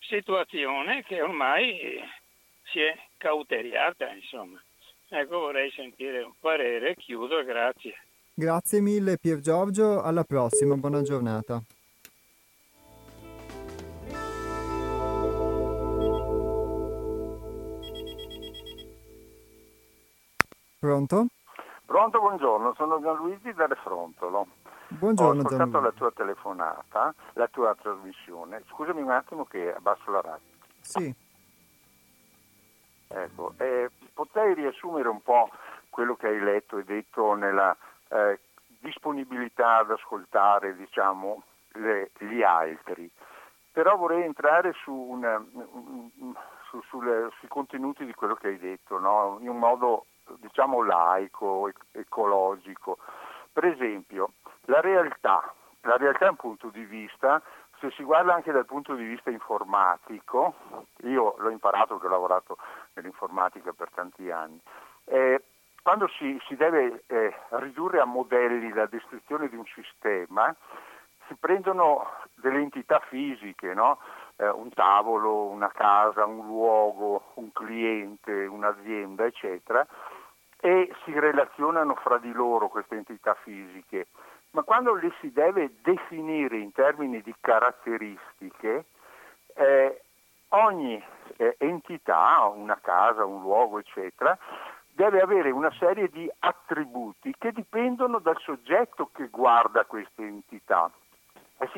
[0.00, 2.02] situazione che ormai
[2.64, 4.60] si è cauteriata, insomma.
[5.08, 7.94] Ecco, vorrei sentire un parere, chiudo, grazie.
[8.34, 11.62] Grazie mille Pier Giorgio, alla prossima, buona giornata.
[20.86, 21.26] Pronto?
[21.84, 24.46] Pronto, buongiorno, sono Gianluigi da Refrontolo.
[24.86, 25.84] Buongiorno Ho ascoltato Gianluigi.
[25.84, 28.62] la tua telefonata, la tua trasmissione.
[28.68, 30.46] Scusami un attimo che abbasso la radio.
[30.82, 31.12] Sì.
[33.08, 35.50] Ecco, eh, potrei riassumere un po'
[35.90, 37.76] quello che hai letto e detto nella
[38.06, 38.38] eh,
[38.78, 43.10] disponibilità ad ascoltare, diciamo, le, gli altri.
[43.72, 45.44] Però vorrei entrare su una,
[46.68, 49.38] su, sulle, sui contenuti di quello che hai detto, no?
[49.40, 50.06] in un modo
[50.40, 52.98] diciamo laico, ecologico.
[53.52, 54.32] Per esempio,
[54.66, 55.52] la realtà,
[55.82, 57.40] la realtà è un punto di vista,
[57.78, 60.54] se si guarda anche dal punto di vista informatico,
[61.02, 62.58] io l'ho imparato perché ho lavorato
[62.94, 64.60] nell'informatica per tanti anni,
[65.04, 65.42] eh,
[65.82, 70.52] quando si, si deve eh, ridurre a modelli la descrizione di un sistema,
[71.28, 73.98] si prendono delle entità fisiche, no?
[74.36, 79.86] eh, un tavolo, una casa, un luogo, un cliente, un'azienda, eccetera,
[80.66, 84.08] e si relazionano fra di loro queste entità fisiche,
[84.50, 88.86] ma quando le si deve definire in termini di caratteristiche,
[89.54, 90.02] eh,
[90.48, 91.00] ogni
[91.36, 94.36] eh, entità, una casa, un luogo, eccetera,
[94.88, 100.90] deve avere una serie di attributi che dipendono dal soggetto che guarda queste entità.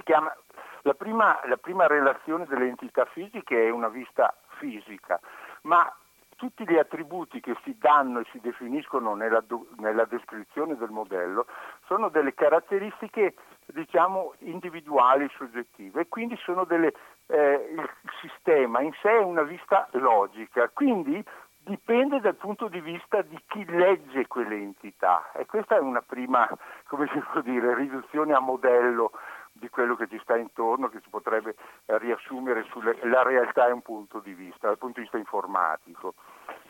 [0.03, 0.34] Chiama,
[0.80, 5.20] la, prima, la prima relazione delle entità fisiche è una vista fisica,
[5.62, 5.95] ma
[6.39, 9.43] tutti gli attributi che si danno e si definiscono nella,
[9.78, 11.47] nella descrizione del modello
[11.86, 13.34] sono delle caratteristiche
[13.66, 16.95] diciamo individuali, soggettive e quindi sono delle,
[17.26, 21.22] eh, il sistema in sé è una vista logica, quindi
[21.64, 26.49] dipende dal punto di vista di chi legge quelle entità e questa è una prima,
[26.86, 29.11] come si può dire, riduzione a modello
[29.59, 31.55] di quello che ci sta intorno, che si potrebbe
[31.87, 36.15] eh, riassumere sulla realtà è un punto di vista, dal punto di vista informatico.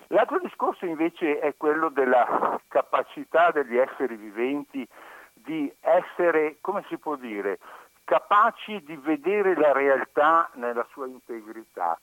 [0.08, 4.86] L'altro discorso invece è quello della capacità degli esseri viventi
[5.34, 7.58] di essere, come si può dire,
[8.04, 11.98] capaci di vedere la realtà nella sua integrità.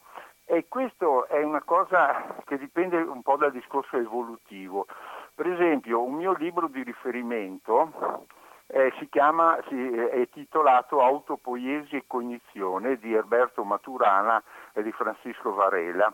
[0.46, 4.86] E questo è una cosa che dipende un po' dal discorso evolutivo.
[5.34, 8.28] Per esempio, un mio libro di riferimento
[8.68, 14.42] eh, si chiama, si, è titolato Autopoiesi e cognizione di Erberto Maturana
[14.74, 16.12] e di Francisco Varela.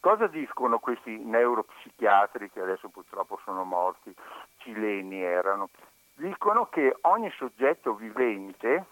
[0.00, 4.14] Cosa dicono questi neuropsichiatri che adesso purtroppo sono morti,
[4.58, 5.70] cileni erano?
[6.14, 8.84] Dicono che ogni soggetto vivente,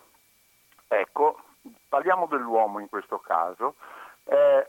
[0.88, 1.40] ecco,
[1.88, 3.74] parliamo dell'uomo in questo caso,
[4.24, 4.68] eh,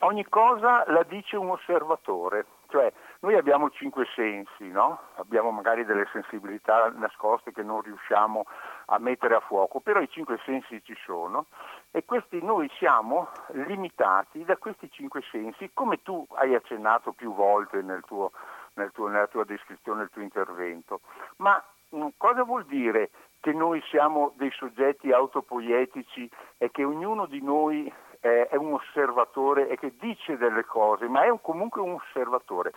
[0.00, 2.92] ogni cosa la dice un osservatore, cioè
[3.22, 4.98] noi abbiamo cinque sensi, no?
[5.14, 8.44] abbiamo magari delle sensibilità nascoste che non riusciamo
[8.86, 11.46] a mettere a fuoco, però i cinque sensi ci sono
[11.92, 17.80] e questi noi siamo limitati da questi cinque sensi, come tu hai accennato più volte
[17.80, 18.32] nel tuo,
[18.74, 21.00] nel tuo, nella tua descrizione, nel tuo intervento.
[21.36, 27.26] Ma mh, mm, cosa vuol dire che noi siamo dei soggetti autopoietici e che ognuno
[27.26, 27.92] di noi
[28.22, 32.72] è un osservatore e che dice delle cose, ma è un, comunque un osservatore?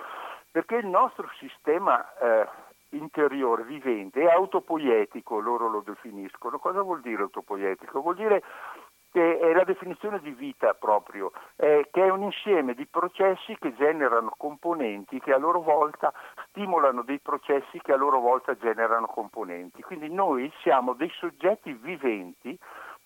[0.55, 2.47] Perché il nostro sistema eh,
[2.91, 6.59] interiore vivente è autopoietico, loro lo definiscono.
[6.59, 7.99] Cosa vuol dire autopoietico?
[7.99, 8.41] Vuol dire
[9.11, 13.75] che è la definizione di vita proprio, eh, che è un insieme di processi che
[13.75, 16.13] generano componenti che a loro volta
[16.47, 19.81] stimolano dei processi che a loro volta generano componenti.
[19.81, 22.57] Quindi noi siamo dei soggetti viventi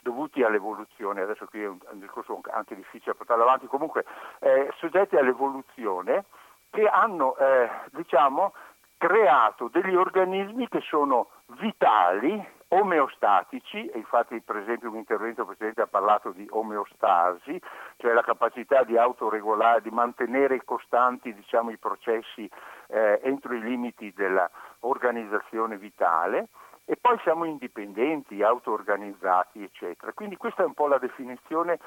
[0.02, 4.06] dovuti all'evoluzione, adesso qui è un, discorso anche difficile da portare avanti, comunque
[4.42, 6.26] eh, soggetti all'evoluzione
[6.70, 8.54] che hanno eh, diciamo,
[8.98, 15.88] creato degli organismi che sono vitali, omeostatici, e infatti per esempio un intervento precedente ha
[15.88, 17.60] parlato di omeostasi,
[17.98, 22.48] cioè la capacità di autoregolare, di mantenere costanti diciamo, i processi
[22.90, 26.50] eh, entro i limiti dell'organizzazione vitale,
[26.86, 30.12] e poi siamo indipendenti, auto-organizzati, eccetera.
[30.12, 31.78] Quindi questa è un po' la definizione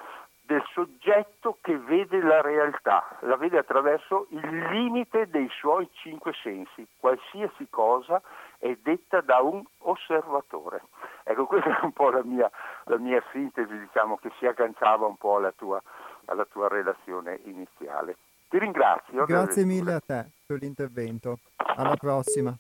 [0.52, 6.86] del soggetto che vede la realtà, la vede attraverso il limite dei suoi cinque sensi,
[6.98, 8.20] qualsiasi cosa
[8.58, 10.82] è detta da un osservatore.
[11.24, 12.50] Ecco, questa è un po' la mia,
[12.84, 15.82] la mia sintesi, diciamo, che si agganciava un po' alla tua,
[16.26, 18.16] alla tua relazione iniziale.
[18.48, 19.24] Ti ringrazio.
[19.24, 21.38] Grazie mille a te per l'intervento.
[21.56, 22.54] Alla prossima.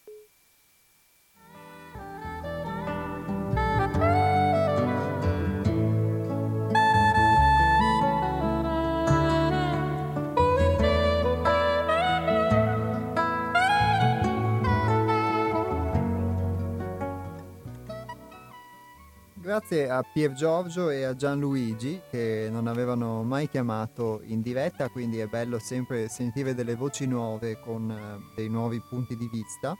[19.52, 25.18] Grazie a Pier Giorgio e a Gianluigi che non avevano mai chiamato in diretta, quindi
[25.18, 29.76] è bello sempre sentire delle voci nuove con uh, dei nuovi punti di vista.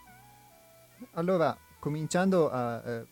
[1.13, 3.07] Allora, cominciando a, uh,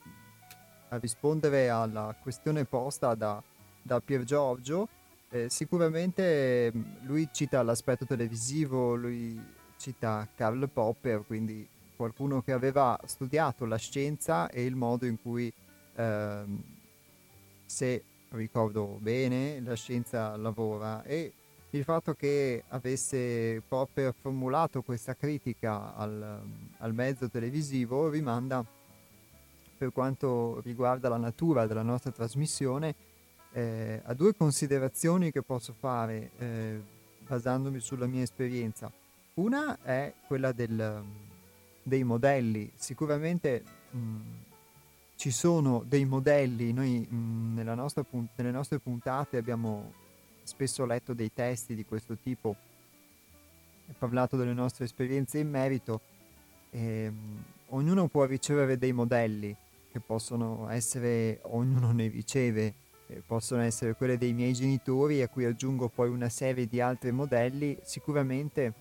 [0.91, 3.43] a rispondere alla questione posta da,
[3.81, 4.87] da Pier Giorgio,
[5.31, 9.41] eh, sicuramente mm, lui cita l'aspetto televisivo, lui
[9.79, 15.51] cita Karl Popper, quindi qualcuno che aveva studiato la scienza e il modo in cui
[16.01, 16.63] ehm,
[17.67, 21.33] se ricordo bene, la scienza lavora e
[21.71, 26.43] il fatto che avesse proprio formulato questa critica al,
[26.79, 28.65] al mezzo televisivo rimanda
[29.79, 32.95] per quanto riguarda la natura della nostra trasmissione
[33.53, 36.83] eh, a due considerazioni che posso fare eh,
[37.27, 38.91] basandomi sulla mia esperienza.
[39.35, 41.03] Una è quella del,
[41.83, 42.71] dei modelli.
[42.75, 43.99] Sicuramente mh,
[45.21, 48.03] ci sono dei modelli, noi mh, nostra,
[48.37, 49.93] nelle nostre puntate abbiamo
[50.45, 52.57] spesso letto dei testi di questo tipo
[53.99, 56.01] parlato delle nostre esperienze in merito.
[56.71, 59.55] E, mh, ognuno può ricevere dei modelli
[59.93, 62.73] che possono essere, ognuno ne riceve,
[63.07, 67.13] eh, possono essere quelle dei miei genitori a cui aggiungo poi una serie di altri
[67.13, 68.73] modelli, sicuramente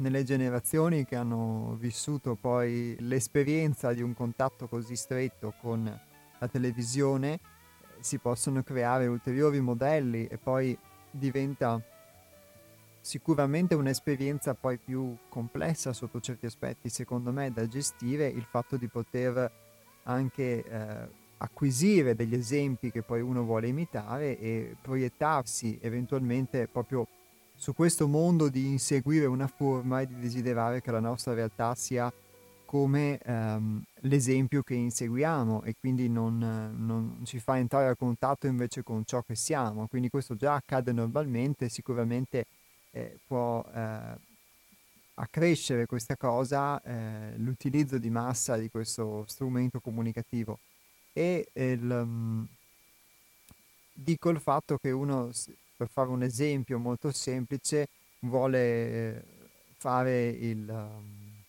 [0.00, 5.84] nelle generazioni che hanno vissuto poi l'esperienza di un contatto così stretto con
[6.38, 7.38] la televisione
[8.00, 10.76] si possono creare ulteriori modelli e poi
[11.10, 11.80] diventa
[13.00, 18.88] sicuramente un'esperienza poi più complessa sotto certi aspetti secondo me da gestire il fatto di
[18.88, 19.50] poter
[20.04, 27.06] anche eh, acquisire degli esempi che poi uno vuole imitare e proiettarsi eventualmente proprio
[27.60, 32.10] su questo mondo di inseguire una forma e di desiderare che la nostra realtà sia
[32.64, 38.82] come ehm, l'esempio che inseguiamo e quindi non, non, ci fa entrare a contatto invece
[38.82, 39.88] con ciò che siamo.
[39.88, 42.46] Quindi questo già accade normalmente, sicuramente
[42.92, 44.16] eh, può eh,
[45.16, 50.60] accrescere questa cosa eh, l'utilizzo di massa di questo strumento comunicativo.
[51.12, 52.46] E il, um,
[53.92, 55.30] dico il fatto che uno
[55.80, 57.88] per fare un esempio molto semplice,
[58.20, 59.22] vuole eh,
[59.78, 61.42] fare il, um,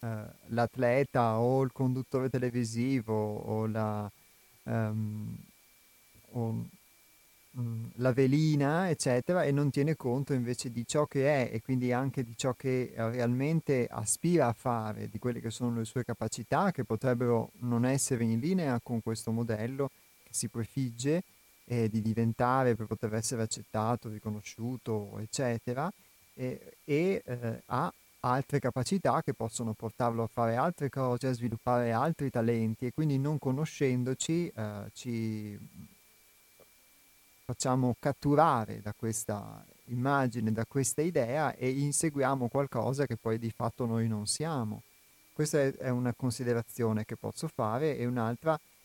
[0.00, 4.10] uh, l'atleta o il conduttore televisivo o la,
[4.64, 5.36] um,
[6.32, 6.66] o,
[7.52, 11.92] um, la velina, eccetera, e non tiene conto invece di ciò che è e quindi
[11.92, 16.72] anche di ciò che realmente aspira a fare, di quelle che sono le sue capacità,
[16.72, 19.88] che potrebbero non essere in linea con questo modello
[20.24, 21.22] che si prefigge
[21.68, 25.92] eh, di diventare per poter essere accettato, riconosciuto, eccetera,
[26.34, 31.92] e, e eh, ha altre capacità che possono portarlo a fare altre cose, a sviluppare
[31.92, 35.58] altri talenti e quindi non conoscendoci eh, ci
[37.44, 43.86] facciamo catturare da questa immagine, da questa idea e inseguiamo qualcosa che poi di fatto
[43.86, 44.82] noi non siamo.
[45.32, 48.77] Questa è una considerazione che posso fare e un'altra è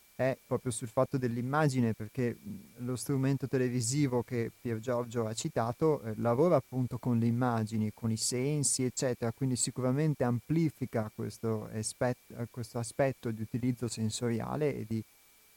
[0.45, 2.37] proprio sul fatto dell'immagine, perché
[2.77, 8.11] lo strumento televisivo che Pier Giorgio ha citato eh, lavora appunto con le immagini, con
[8.11, 15.03] i sensi, eccetera, quindi sicuramente amplifica questo, aspetto, questo aspetto di utilizzo sensoriale e di,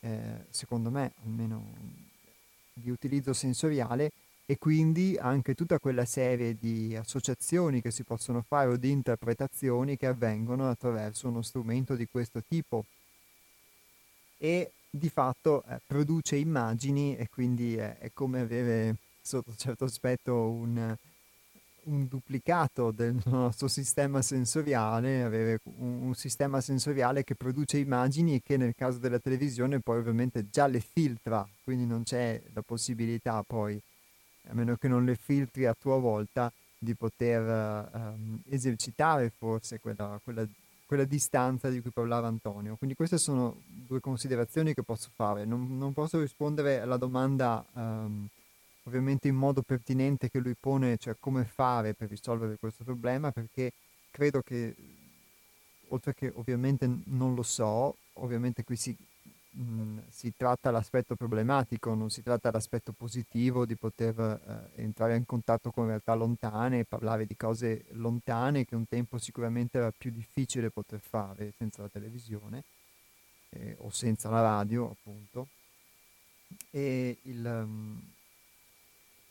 [0.00, 1.64] eh, secondo me, almeno
[2.72, 4.10] di utilizzo sensoriale
[4.46, 9.96] e quindi anche tutta quella serie di associazioni che si possono fare o di interpretazioni
[9.96, 12.84] che avvengono attraverso uno strumento di questo tipo
[14.38, 19.84] e di fatto eh, produce immagini e quindi è, è, come avere sotto un certo
[19.84, 20.96] aspetto un,
[21.84, 28.42] un, duplicato del nostro sistema sensoriale, avere un, un, sistema sensoriale che produce immagini e
[28.42, 33.42] che nel caso della televisione poi ovviamente già le filtra, quindi non c'è la possibilità
[33.46, 33.80] poi
[34.48, 40.20] a meno che non le filtri a tua volta, di poter um, esercitare forse quella,
[40.22, 40.46] quella,
[40.86, 42.76] quella, distanza di cui parlava Antonio.
[42.76, 45.44] Quindi queste sono due considerazioni che posso fare.
[45.44, 48.26] Non, non posso rispondere alla domanda um,
[48.84, 53.72] ovviamente in modo pertinente che lui pone, cioè come fare per risolvere questo problema, perché
[54.10, 54.74] credo che,
[55.88, 58.96] oltre che ovviamente non lo so, ovviamente qui si
[60.08, 65.70] si tratta l'aspetto problematico, non si tratta l'aspetto positivo di poter eh, entrare in contatto
[65.70, 71.00] con realtà lontane parlare di cose lontane che un tempo sicuramente era più difficile poter
[71.00, 72.64] fare senza la televisione
[73.50, 75.48] eh, o senza la radio, appunto.
[76.70, 78.00] E il, um,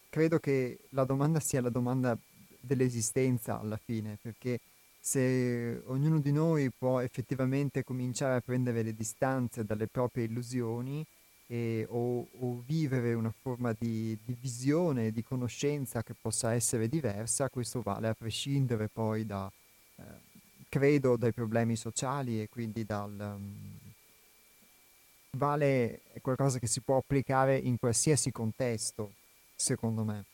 [0.09, 2.17] credo che la domanda sia la domanda
[2.59, 4.59] dell'esistenza alla fine, perché
[5.07, 11.05] se ognuno di noi può effettivamente cominciare a prendere le distanze dalle proprie illusioni
[11.45, 17.51] e, o, o, vivere una forma di, di, visione, di conoscenza che possa essere diversa,
[17.51, 19.49] questo vale a prescindere poi da,
[19.97, 20.03] eh,
[20.67, 23.15] credo, dai problemi sociali e quindi dal...
[23.15, 23.77] Um,
[25.37, 29.11] vale qualcosa che si può applicare in qualsiasi contesto,
[29.53, 30.25] secondo me.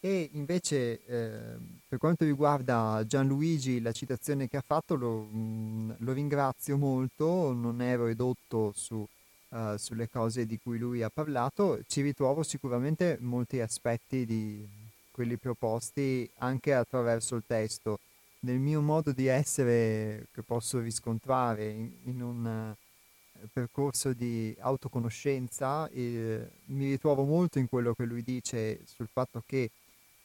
[0.00, 1.56] E invece eh,
[1.88, 7.52] per quanto riguarda Gianluigi, la citazione che ha fatto lo, mh, mm, lo ringrazio molto,
[7.52, 9.06] non ero edotto su,
[9.48, 14.68] uh, sulle cose di cui lui ha parlato, ci ritrovo sicuramente molti aspetti di
[15.10, 17.98] quelli proposti anche attraverso il testo.
[18.40, 25.88] Nel mio modo di essere che posso riscontrare in, in un uh, percorso di autoconoscenza,
[25.88, 29.70] eh, mi ritrovo molto in quello che lui dice sul fatto che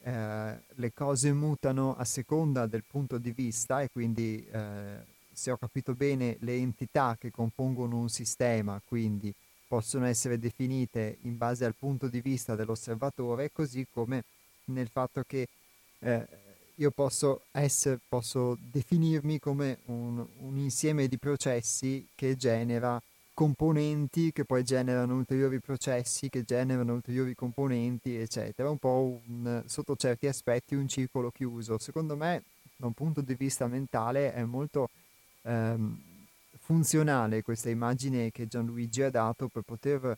[0.04, 4.98] eh, le cose mutano a seconda del punto di vista e quindi eh,
[5.32, 9.34] se ho capito bene le entità che compongono un sistema quindi
[9.68, 14.24] possono essere definite in base al punto di vista dell'osservatore così come
[14.66, 15.48] nel fatto che
[16.00, 16.28] eh,
[16.76, 23.02] io posso, essere, posso definirmi come un, un insieme di processi che genera
[23.34, 28.70] componenti che poi generano ulteriori processi, che generano ulteriori componenti, eccetera.
[28.70, 31.78] Un po' un, sotto certi aspetti un circolo chiuso.
[31.78, 32.44] Secondo me,
[32.76, 34.90] da un punto di vista mentale, è molto
[35.44, 36.00] ehm,
[36.60, 40.18] funzionale questa immagine che Gianluigi ha dato per poter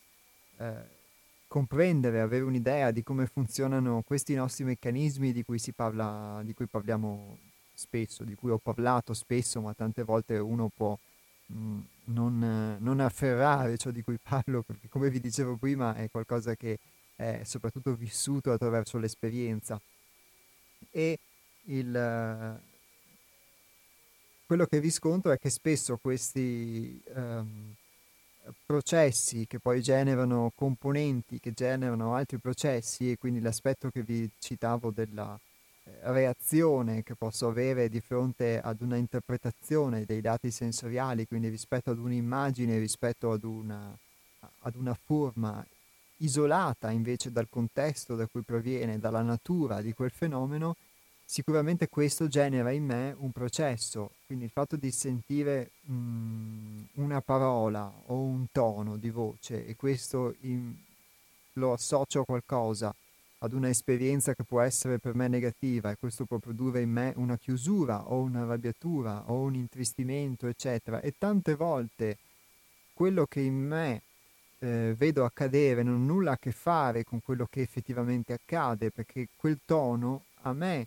[0.58, 1.02] eh,
[1.46, 7.38] comprendere, avere un'idea di come funzionano questi nostri meccanismi di cui, parla, di cui parliamo
[7.72, 10.96] spesso, di cui ho parlato spesso, ma tante volte uno può
[11.46, 16.78] non, non, afferrare ciò di cui parlo, perché come vi dicevo prima è qualcosa che
[17.16, 19.80] è soprattutto vissuto attraverso l'esperienza.
[20.90, 21.18] E
[21.64, 22.60] il,
[24.46, 27.74] quello che riscontro è che spesso questi um,
[28.66, 34.90] processi che poi generano componenti, che generano altri processi, e quindi l'aspetto che vi citavo
[34.90, 35.38] della
[36.04, 41.98] reazione che posso avere di fronte ad una interpretazione dei dati sensoriali, quindi rispetto ad
[41.98, 43.96] un'immagine, rispetto ad una,
[44.60, 45.64] ad una forma
[46.18, 50.76] isolata invece dal contesto da cui proviene, dalla natura di quel fenomeno,
[51.24, 57.92] sicuramente questo genera in me un processo, quindi il fatto di sentire mh, una parola
[58.06, 60.74] o un tono di voce e questo in,
[61.54, 62.94] lo associo a qualcosa
[63.44, 67.12] ad una esperienza che può essere per me negativa e questo può produrre in me
[67.16, 71.00] una chiusura o una arrabbiatura o un intristimento, eccetera.
[71.00, 72.16] E tante volte
[72.94, 74.02] quello che in me
[74.60, 79.28] eh, vedo accadere non ha nulla a che fare con quello che effettivamente accade, perché
[79.36, 80.86] quel tono a me,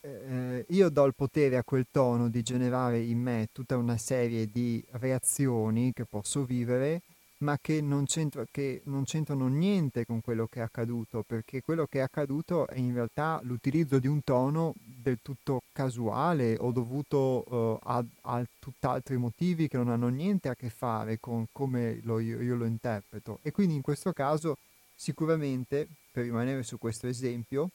[0.00, 4.50] eh, io do il potere a quel tono di generare in me tutta una serie
[4.50, 7.02] di reazioni che posso vivere
[7.38, 8.06] ma che non,
[8.50, 12.78] che non, c'entrano niente con quello che è accaduto, perché quello che è accaduto è
[12.78, 19.16] in realtà l'utilizzo di un tono del tutto casuale o dovuto uh, a, a tutt'altri
[19.18, 23.40] motivi che non hanno niente a che fare con come lo, io, io lo interpreto.
[23.42, 24.56] E quindi in questo caso
[24.94, 27.70] sicuramente, per rimanere su questo esempio,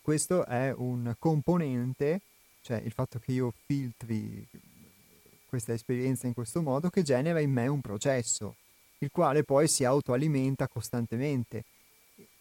[0.00, 2.20] questo è un componente,
[2.62, 4.46] cioè il fatto che io filtri
[5.54, 8.56] questa esperienza in questo modo che genera in me un processo,
[8.98, 11.62] il quale poi si autoalimenta costantemente.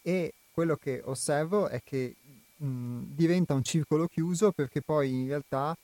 [0.01, 2.15] E quello che osservo è che
[2.57, 5.77] mh, diventa un circolo chiuso perché poi in realtà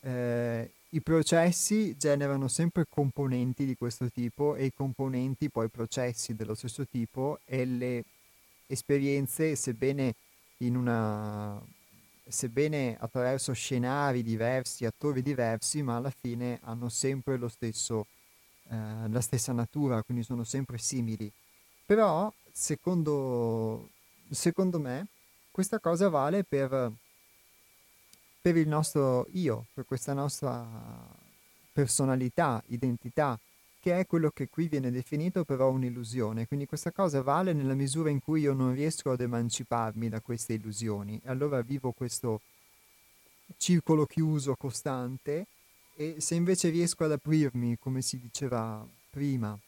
[0.00, 6.54] eh, i processi generano sempre componenti di questo tipo e i componenti poi processi dello
[6.54, 8.04] stesso tipo e le
[8.66, 10.14] esperienze, sebbene,
[10.58, 11.62] in una,
[12.32, 18.06] sebbene attraverso scenari diversi, attori diversi, ma alla fine hanno sempre lo stesso,
[18.70, 21.30] eh, la stessa natura, quindi sono sempre simili.
[21.86, 23.90] Però, secondo,
[24.30, 25.06] secondo me,
[25.50, 26.90] questa cosa vale per,
[28.40, 30.66] per il nostro io, per questa nostra
[31.72, 33.38] personalità, identità,
[33.82, 36.46] che è quello che qui viene definito però un'illusione.
[36.46, 40.52] Quindi questa cosa vale nella misura in cui io non riesco ad emanciparmi da queste
[40.52, 41.20] illusioni.
[41.24, 42.42] E allora vivo questo
[43.56, 45.46] circolo chiuso costante
[45.96, 49.58] e se invece riesco ad aprirmi, come si diceva prima,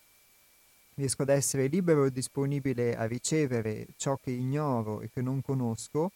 [0.94, 6.12] riesco ad essere libero e disponibile a ricevere ciò che ignoro e che non conosco,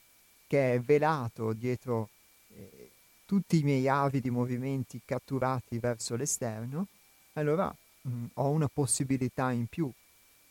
[0.47, 2.11] che è velato dietro
[2.55, 2.91] eh,
[3.27, 6.87] tutti i miei avidi movimenti catturati verso l'esterno,
[7.33, 9.91] allora mh, mm, ho una possibilità in più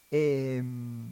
[0.10, 1.12] e mh, mm,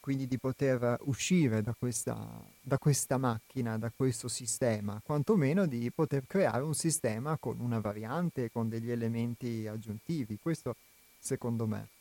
[0.00, 2.16] quindi di poter uscire da questa,
[2.62, 8.50] da questa macchina, da questo sistema, quantomeno di poter creare un sistema con una variante,
[8.50, 10.38] con degli elementi aggiuntivi.
[10.40, 10.76] Questo
[11.18, 11.97] secondo me.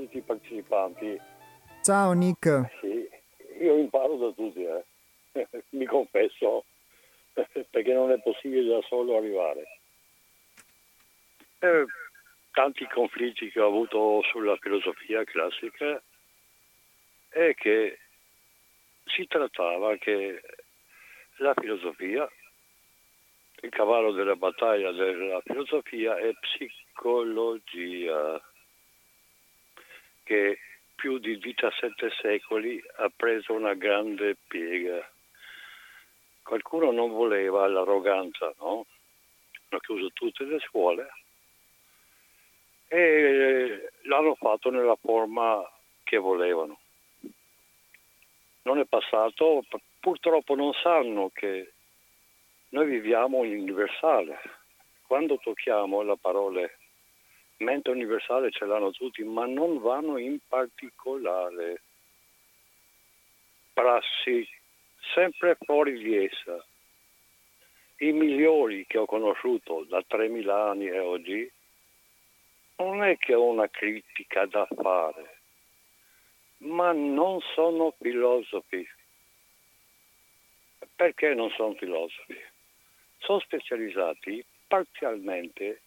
[0.00, 1.20] Tutti i partecipanti.
[1.82, 2.78] Ciao Nick.
[2.80, 3.06] Sì,
[3.60, 4.82] io imparo da tutti, eh.
[5.70, 6.64] mi confesso,
[7.70, 9.80] perché non è possibile da solo arrivare.
[11.58, 11.84] Eh,
[12.52, 16.02] tanti conflitti che ho avuto sulla filosofia classica
[17.28, 17.98] è che
[19.04, 20.40] si trattava che
[21.36, 22.26] la filosofia,
[23.62, 28.40] il cavallo della battaglia della filosofia è psicologia
[30.30, 30.60] che
[30.94, 35.04] più di 17 secoli ha preso una grande piega.
[36.40, 38.86] Qualcuno non voleva l'arroganza, no?
[39.68, 41.10] Hanno chiuso tutte le scuole
[42.86, 45.68] e l'hanno fatto nella forma
[46.04, 46.78] che volevano.
[48.62, 49.64] Non è passato,
[49.98, 51.72] purtroppo non sanno che
[52.68, 54.38] noi viviamo in universale.
[55.08, 56.70] Quando tocchiamo la parola
[57.60, 61.82] mente universale ce l'hanno tutti, ma non vanno in particolare.
[63.72, 64.46] Prassi,
[65.14, 66.64] sempre fuori di essa.
[67.98, 71.52] I migliori che ho conosciuto da 3.000 anni e oggi
[72.76, 75.38] non è che ho una critica da fare,
[76.58, 78.88] ma non sono filosofi.
[80.96, 82.38] Perché non sono filosofi?
[83.18, 85.82] Sono specializzati parzialmente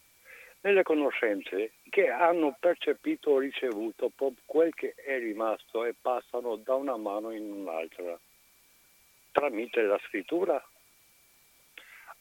[0.64, 4.11] nelle conoscenze che hanno percepito o ricevuto
[4.45, 8.18] quel che è rimasto e passano da una mano in un'altra
[9.32, 10.64] tramite la scrittura.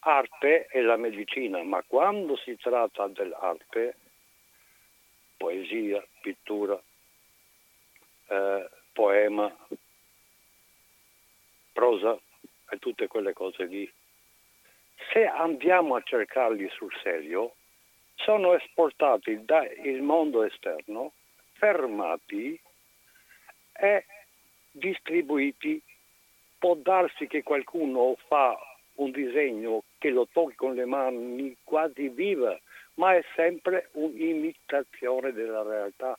[0.01, 3.97] Arte è la medicina, ma quando si tratta dell'arte,
[5.37, 6.81] poesia, pittura,
[8.27, 9.57] eh, poema,
[11.73, 12.19] prosa
[12.71, 13.91] e tutte quelle cose lì,
[15.13, 17.55] se andiamo a cercarli sul serio,
[18.23, 19.69] sono esportati dal
[20.01, 21.13] mondo esterno,
[21.55, 22.59] fermati
[23.73, 24.05] e
[24.71, 25.81] distribuiti.
[26.59, 28.57] Può darsi che qualcuno fa
[28.95, 32.59] un disegno che lo tocchi con le mani quasi viva,
[32.95, 36.17] ma è sempre un'imitazione della realtà.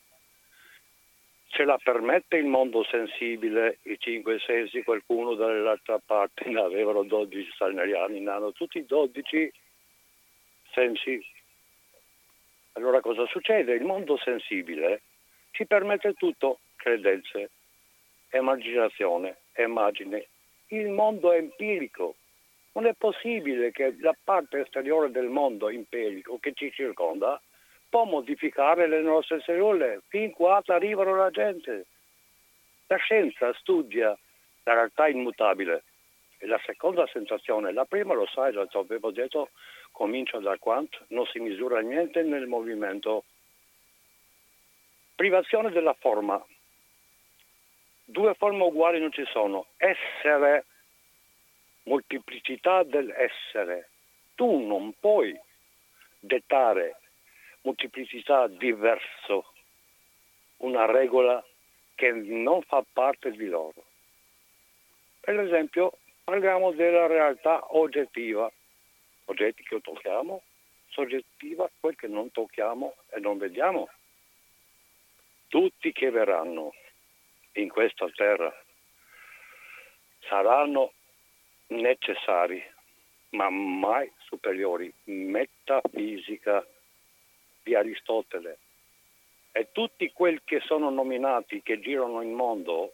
[1.47, 7.51] Ce la permette il mondo sensibile, i cinque sensi, qualcuno dall'altra parte ne avevano 12
[7.55, 9.53] salneriani, ne hanno tutti 12
[10.71, 11.23] sensi
[12.73, 13.73] allora cosa succede?
[13.73, 15.01] Il mondo sensibile
[15.51, 17.49] ci permette tutto, credenze,
[18.31, 20.27] immaginazione, immagine.
[20.67, 22.15] Il mondo è empirico.
[22.73, 27.39] Non è possibile che la parte esteriore del mondo empirico che ci circonda
[27.87, 30.01] può modificare le nostre cellule.
[30.07, 31.85] Fin qua arrivano la gente.
[32.87, 34.17] La scienza studia
[34.63, 35.83] la realtà immutabile.
[36.39, 38.67] E la seconda sensazione, la prima lo sai, lo
[39.11, 39.49] detto,
[39.93, 43.23] comincia da Quant, non si misura niente nel movimento.
[45.15, 46.43] Privazione della forma.
[48.03, 49.67] Due forme uguali non ci sono.
[49.77, 50.65] Essere,
[51.83, 53.89] molteplicità dell'essere.
[54.35, 55.39] Tu non puoi
[56.19, 56.97] dettare
[57.61, 59.53] molteplicità diverso,
[60.57, 61.43] una regola
[61.95, 63.83] che non fa parte di loro.
[65.19, 68.51] Per esempio, parliamo della realtà oggettiva,
[69.25, 70.41] oggetti che tocchiamo,
[70.89, 73.89] soggettiva, quel che non tocchiamo e non vediamo.
[75.47, 76.73] Tutti che verranno
[77.53, 78.53] in questa terra
[80.27, 80.93] saranno
[81.67, 82.63] necessari,
[83.29, 84.91] ma mai superiori.
[85.05, 86.65] Metafisica
[87.63, 88.57] di Aristotele
[89.55, 92.91] e tutti quelli che sono nominati, che girano in mondo,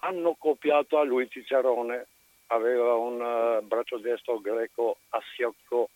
[0.00, 2.06] hanno copiato a lui Cicerone,
[2.48, 5.90] aveva un uh, braccio destro greco assiocco.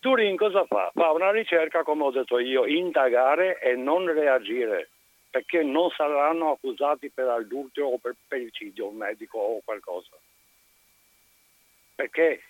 [0.00, 0.90] Turin cosa fa?
[0.94, 4.88] Fa una ricerca, come ho detto io, indagare e non reagire,
[5.30, 10.16] perché non saranno accusati per adulterio o per pericidio medico o qualcosa.
[11.94, 12.42] Perché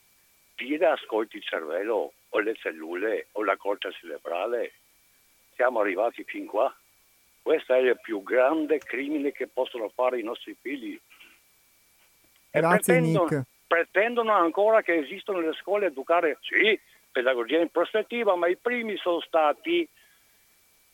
[0.56, 4.74] dire ascolti il cervello o le cellule o la corte cerebrale
[5.58, 6.74] siamo arrivati fin qua.
[7.42, 10.98] Questo è il più grande crimine che possono fare i nostri figli.
[12.52, 16.80] Grazie, pretendono, pretendono, ancora che esistono le scuole educare, sì,
[17.12, 19.88] pedagogia in prospettiva, ma i primi sono stati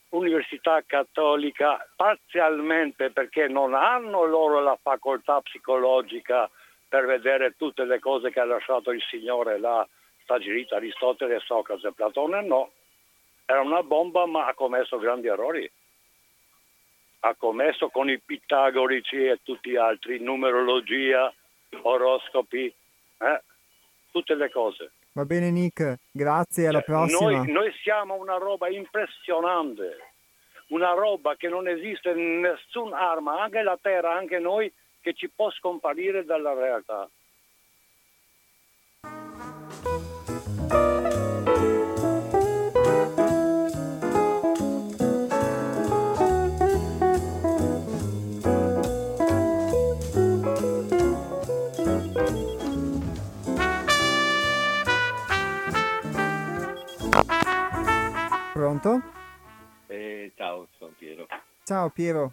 [0.10, 6.50] università cattolica parzialmente perché non hanno loro la facoltà psicologica
[6.88, 9.86] per vedere tutte le cose che ha lasciato il Signore là,
[10.22, 12.72] Stagirita, Aristotele, Socrate e Platone, no
[13.46, 15.70] era una bomba ma ha commesso grandi errori.
[17.22, 21.34] Ha commesso con i pitagorici e tutti gli altri, numerologia,
[21.82, 23.42] oroscopi, eh?
[24.12, 24.92] tutte le cose.
[25.14, 27.38] Va bene Nick, grazie, alla cioè, prossima.
[27.38, 29.98] Noi, noi siamo una roba impressionante,
[30.70, 34.72] una roba che non esiste in nessun'arma, anche la Terra, anche noi,
[35.02, 37.08] che ci può scomparire dalla realtà.
[58.54, 59.02] Pronto?
[59.88, 61.26] Eh, ciao, sono Piero.
[61.64, 62.30] Ciao Piero.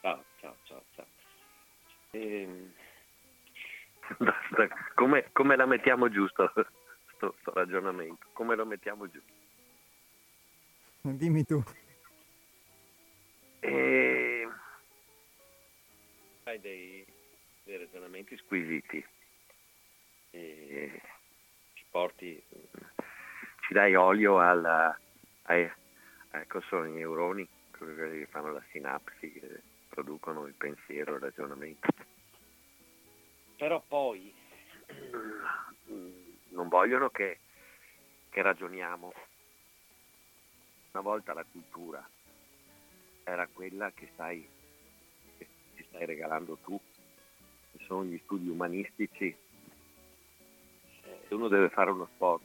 [0.00, 1.06] Ciao, ciao, ciao, ciao.
[2.12, 2.72] Eh,
[4.94, 6.50] come, come, la mettiamo giusto
[7.14, 8.24] sto, sto, ragionamento?
[8.32, 9.20] Come lo mettiamo giù?
[11.02, 11.62] Dimmi tu.
[13.60, 14.48] Eh,
[16.44, 17.04] hai dei,
[17.64, 19.06] dei ragionamenti squisiti.
[20.30, 21.02] Eh,
[21.74, 22.42] ci porti,
[23.66, 24.98] ci dai olio alla
[25.54, 25.72] eh,
[26.30, 31.88] ecco, sono i neuroni, quelli che fanno la sinapsi, che producono il pensiero, il ragionamento.
[33.56, 34.32] Però poi
[36.50, 37.38] non vogliono che,
[38.30, 39.12] che ragioniamo.
[40.92, 42.08] Una volta la cultura
[43.24, 44.48] era quella che stai,
[45.38, 45.46] che
[45.76, 46.80] ci stai regalando tu,
[47.72, 49.36] che sono gli studi umanistici.
[51.28, 52.42] Se uno deve fare uno sport,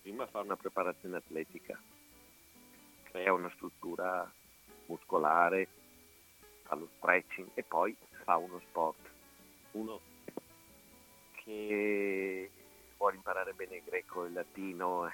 [0.00, 1.78] prima fa una preparazione atletica,
[3.10, 4.30] crea una struttura
[4.86, 5.68] muscolare,
[6.64, 9.08] fa lo stretching e poi fa uno sport.
[9.72, 10.00] Uno
[11.32, 12.50] che
[12.96, 15.08] vuole imparare bene il greco, il latino,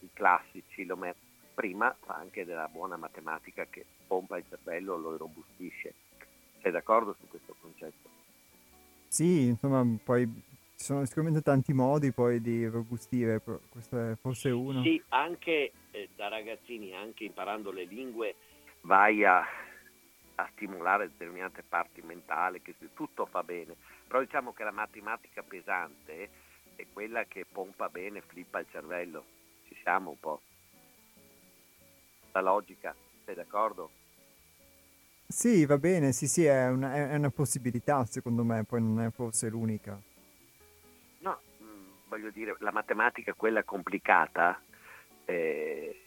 [0.00, 1.16] i classici, lo met-
[1.54, 5.94] prima fa anche della buona matematica che pompa il cervello, lo robustisce.
[6.62, 8.08] Sei d'accordo su questo concetto?
[9.08, 10.26] Sì, insomma, poi
[10.80, 14.82] ci sono sicuramente tanti modi poi di robustire, questo è forse uno.
[14.82, 15.72] Sì, anche
[16.16, 18.34] ragazzini anche imparando le lingue
[18.82, 19.40] vai a,
[20.36, 23.76] a stimolare determinate parti mentali, che tutto fa bene,
[24.06, 26.30] però diciamo che la matematica pesante
[26.76, 29.24] è quella che pompa bene, flippa il cervello,
[29.68, 30.40] ci siamo un po'.
[32.32, 33.90] La logica, sei d'accordo?
[35.26, 39.10] Sì, va bene, sì, sì, è una, è una possibilità secondo me, poi non è
[39.10, 40.08] forse l'unica.
[42.10, 44.60] Voglio dire, la matematica, quella complicata,
[45.26, 46.02] eh,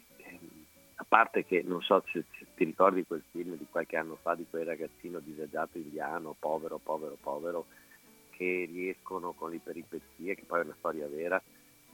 [0.95, 4.35] a parte che non so se, se, ti ricordi quel film di qualche anno fa
[4.35, 7.67] di quel ragazzino disagiato indiano, povero, povero, povero,
[8.31, 11.41] che riescono con le peripezie, che poi è una storia vera,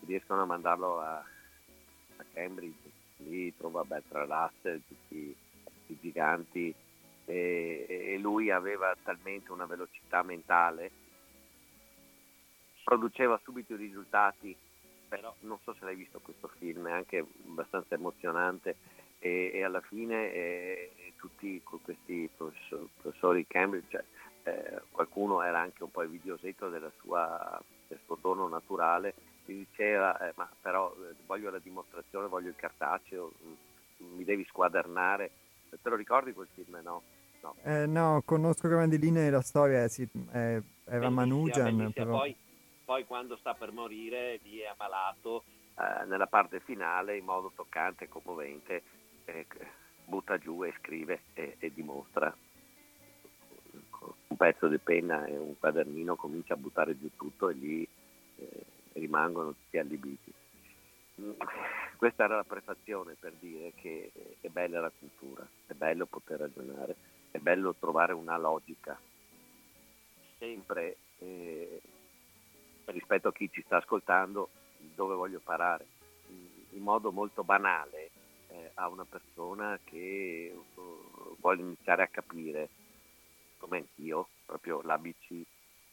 [0.08, 5.36] riescono a mandarlo a, a Cambridge, lì trova Bertrand Russell, tutti
[5.86, 6.74] i giganti,
[7.26, 10.90] e, e lui aveva talmente una velocità mentale,
[12.90, 14.58] produceva subito i risultati
[15.08, 18.76] però non so se l'hai visto questo film, è anche abbastanza emozionante
[19.18, 24.04] e, e alla fine eh, tutti questi professori, professori Cambridge, cioè,
[24.44, 29.16] eh, qualcuno era anche un po' invidiosetto della sua, del suo dono naturale,
[29.46, 34.46] mi diceva eh, ma però eh, voglio la dimostrazione, voglio il cartaceo, mm, mi devi
[34.46, 35.32] squadernare,
[35.70, 36.80] te lo ricordi quel film?
[36.84, 37.02] No.
[37.42, 41.90] No, eh, no conosco grandi linee la storia, sì, era Manujan.
[41.94, 42.18] Però...
[42.18, 42.36] Poi,
[42.90, 45.44] poi quando sta per morire lì è ammalato
[45.78, 48.82] eh, nella parte finale in modo toccante e commovente
[49.26, 49.46] eh,
[50.06, 52.36] butta giù e scrive e, e, dimostra.
[54.30, 57.88] Un pezzo di penna e un quadernino comincia a buttare giù tutto e lì
[58.38, 60.34] eh, rimangono tutti allibiti.
[61.96, 64.12] Questa era la prefazione per dire che
[64.42, 66.96] è bella la cultura è bello poter ragionare
[67.30, 69.00] è bello trovare una logica.
[70.40, 71.82] Sempre eh,
[72.92, 74.50] rispetto a chi ci sta ascoltando
[74.96, 75.86] dove voglio parare,
[76.72, 78.12] in modo molto banale
[78.50, 82.70] eh, a una persona che uh, vuole iniziare a capire,
[83.58, 85.46] come anch'io, proprio l'ABC,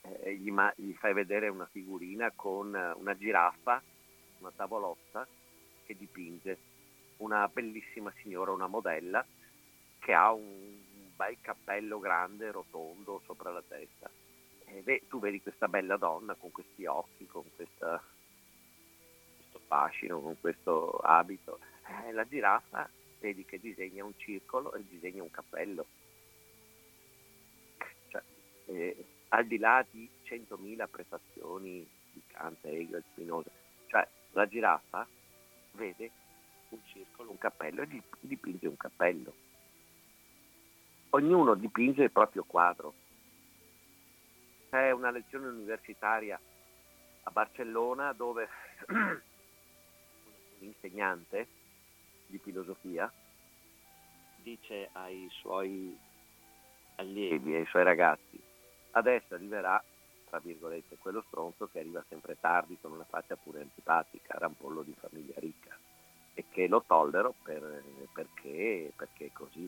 [0.03, 3.82] eh, gli, ma- gli, fai vedere una figurina con una giraffa,
[4.38, 5.26] una tavolozza
[5.84, 6.59] che dipinge.
[7.18, 9.24] Una bellissima signora, una modella,
[9.99, 10.78] che ha un
[11.16, 14.11] bel cappello grande, rotondo sopra la testa
[14.66, 18.02] eh, beh, tu vedi questa bella donna con questi occhi, con questa,
[19.36, 21.60] questo fascino, con questo abito.
[22.06, 22.88] Eh, la giraffa
[23.20, 25.86] vedi che disegna un circolo e disegna un cappello.
[28.08, 28.22] Cioè,
[28.66, 33.50] eh, al di là di 100.000 prefazioni di Kant, Hegel, Spinoza,
[33.86, 35.06] cioè la giraffa
[35.72, 36.10] vede
[36.70, 39.32] un circolo, un cappello e dipinge un cappello.
[41.10, 43.04] Ognuno dipinge il proprio quadro
[44.76, 46.38] c'è una lezione universitaria
[47.22, 48.46] a Barcellona dove
[48.92, 49.18] un
[50.58, 51.48] insegnante
[52.26, 53.10] di filosofia
[54.42, 55.98] dice ai suoi
[56.96, 58.38] allievi, ai suoi ragazzi,
[58.90, 59.82] adesso arriverà,
[60.28, 64.94] tra virgolette, quello stronzo che arriva sempre tardi con una faccia pure antipatica, rampollo di
[65.00, 65.74] famiglia ricca
[66.34, 69.66] e che lo tollero per, perché, perché così.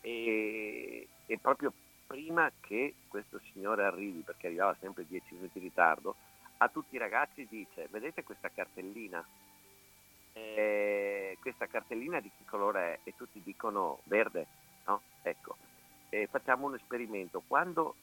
[0.00, 1.72] E, e proprio
[2.12, 6.14] prima che questo signore arrivi, perché arrivava sempre 10 minuti in ritardo,
[6.58, 9.24] a tutti i ragazzi dice, vedete questa cartellina?
[10.34, 12.98] Eh, questa cartellina di che colore è?
[13.04, 14.46] E tutti dicono verde,
[14.84, 15.00] no?
[15.22, 15.56] Ecco,
[16.10, 17.42] eh, facciamo un esperimento.
[17.46, 17.94] Quando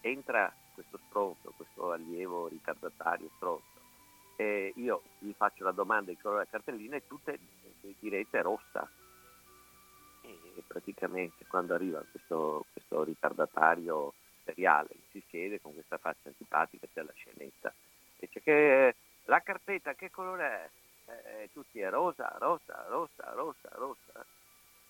[0.00, 3.78] entra questo stronzo, questo allievo ritardatario stronzo,
[4.34, 7.38] eh, io gli faccio la domanda di colore della cartellina e tutte
[8.00, 8.90] direte rossa
[10.26, 14.12] e praticamente quando arriva questo, questo ritardatario
[14.44, 17.72] seriale si siede con questa faccia antipatica, c'è la scenetta,
[18.18, 20.70] dice che la carpetta che colore è?
[21.08, 24.26] Eh, tutti è rosa, rosa, rosa, rosa, rosa.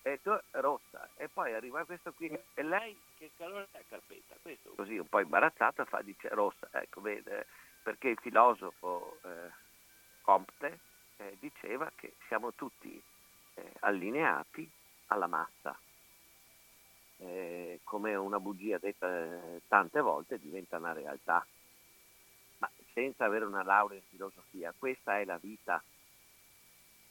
[0.01, 1.09] E tu rossa.
[1.17, 4.35] E poi arriva questo qui e lei che colore è la carpetta?
[4.41, 6.69] Questo così un po' imbarazzato fa, dice rossa.
[6.71, 7.45] Ecco, vede,
[7.83, 9.51] perché il filosofo eh,
[10.21, 10.79] Comte
[11.17, 13.01] eh, diceva che siamo tutti
[13.55, 14.69] eh, allineati
[15.07, 15.77] alla massa.
[17.19, 21.45] Eh, come una bugia detta eh, tante volte diventa una realtà.
[22.59, 25.81] Ma senza avere una laurea in filosofia, questa è la vita.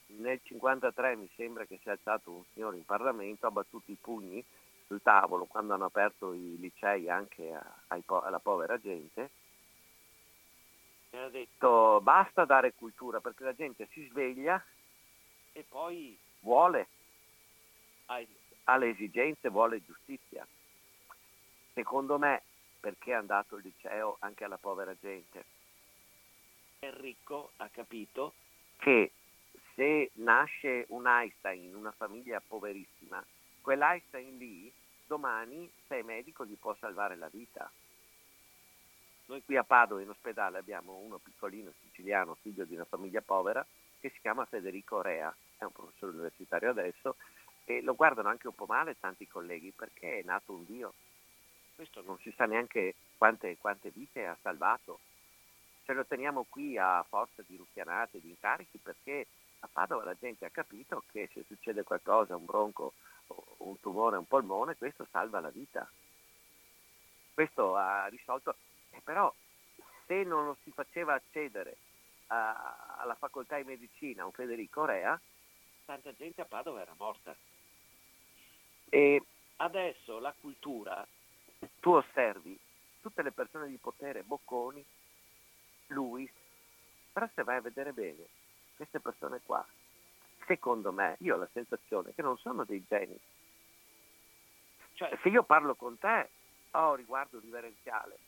[0.09, 4.45] Nel 1953 mi sembra che sia alzato un signore in Parlamento, ha battuto i pugni
[4.87, 9.31] sul tavolo quando hanno aperto i licei anche a, a, alla povera gente
[11.11, 14.63] e ha detto basta dare cultura perché la gente si sveglia
[15.53, 16.89] e poi vuole
[18.07, 20.47] ha le esigenze, vuole giustizia.
[21.73, 22.43] Secondo me,
[22.81, 25.45] perché è andato il liceo anche alla povera gente?
[26.81, 28.35] Il ricco ha capito
[28.79, 29.13] che
[29.75, 33.25] se nasce un Einstein in una famiglia poverissima,
[33.61, 34.73] quell'Einstein lì
[35.07, 37.71] domani, se è medico, gli può salvare la vita.
[39.27, 43.67] Noi qui a Padova in ospedale abbiamo uno piccolino siciliano, figlio di una famiglia povera,
[43.99, 47.17] che si chiama Federico Rea, è un professore universitario adesso,
[47.67, 50.95] e lo guardano anche un po' male tanti colleghi perché è nato un Dio.
[51.75, 55.01] Questo non si sa neanche quante, quante vite ha salvato.
[55.85, 59.27] Ce lo teniamo qui a forza di rucchianate, di incarichi, perché
[59.61, 62.93] a Padova la gente ha capito che se succede qualcosa, un bronco,
[63.59, 65.89] un tumore, un polmone, questo salva la vita.
[67.35, 68.57] Questo ha risolto,
[68.93, 69.33] eh, però
[70.07, 71.77] se non lo si faceva accedere
[72.29, 75.21] a, alla facoltà di medicina un Federico Rea,
[75.85, 77.37] tanta gente a Padova era morta.
[78.89, 79.23] E
[79.57, 81.07] adesso la cultura,
[81.81, 82.59] tu osservi
[83.01, 84.85] tutte le persone di potere, Bocconi,
[85.89, 86.31] Luis,
[87.13, 88.27] però se vai a vedere bene,
[88.77, 89.65] queste persone qua,
[90.47, 93.19] secondo me, io ho la sensazione che non sono dei geni.
[94.95, 96.31] Cioè, se io parlo con te,
[96.73, 98.19] ho riguardo riverenziale.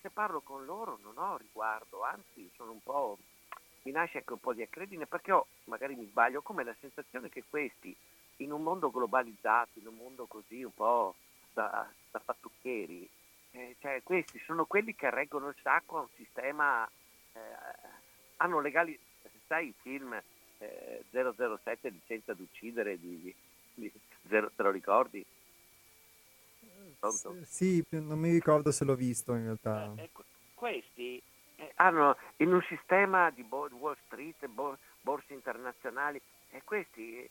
[0.00, 3.18] Se parlo con loro non ho riguardo, anzi sono un po',
[3.82, 7.28] mi nasce anche un po' di accredine perché ho, magari mi sbaglio, come la sensazione
[7.28, 7.96] che questi,
[8.42, 11.14] in un mondo globalizzato, in un mondo così un po'
[11.52, 13.08] da, da fattucchieri,
[13.52, 16.88] eh, cioè questi sono quelli che reggono il sacco a un sistema,
[17.32, 17.40] eh,
[18.36, 18.98] hanno legali,
[19.46, 20.20] sai il film
[20.58, 23.34] eh, 007 licenza d'uccidere di,
[23.74, 23.92] di,
[24.28, 25.24] zero, te lo ricordi?
[26.98, 27.36] Pronto?
[27.44, 29.92] Sì, non mi ricordo se l'ho visto in realtà.
[29.96, 30.22] Eh, ecco,
[30.54, 31.20] questi
[31.56, 36.20] eh, hanno in un sistema di Wall Street, borse internazionali,
[36.50, 37.30] e questi, eh,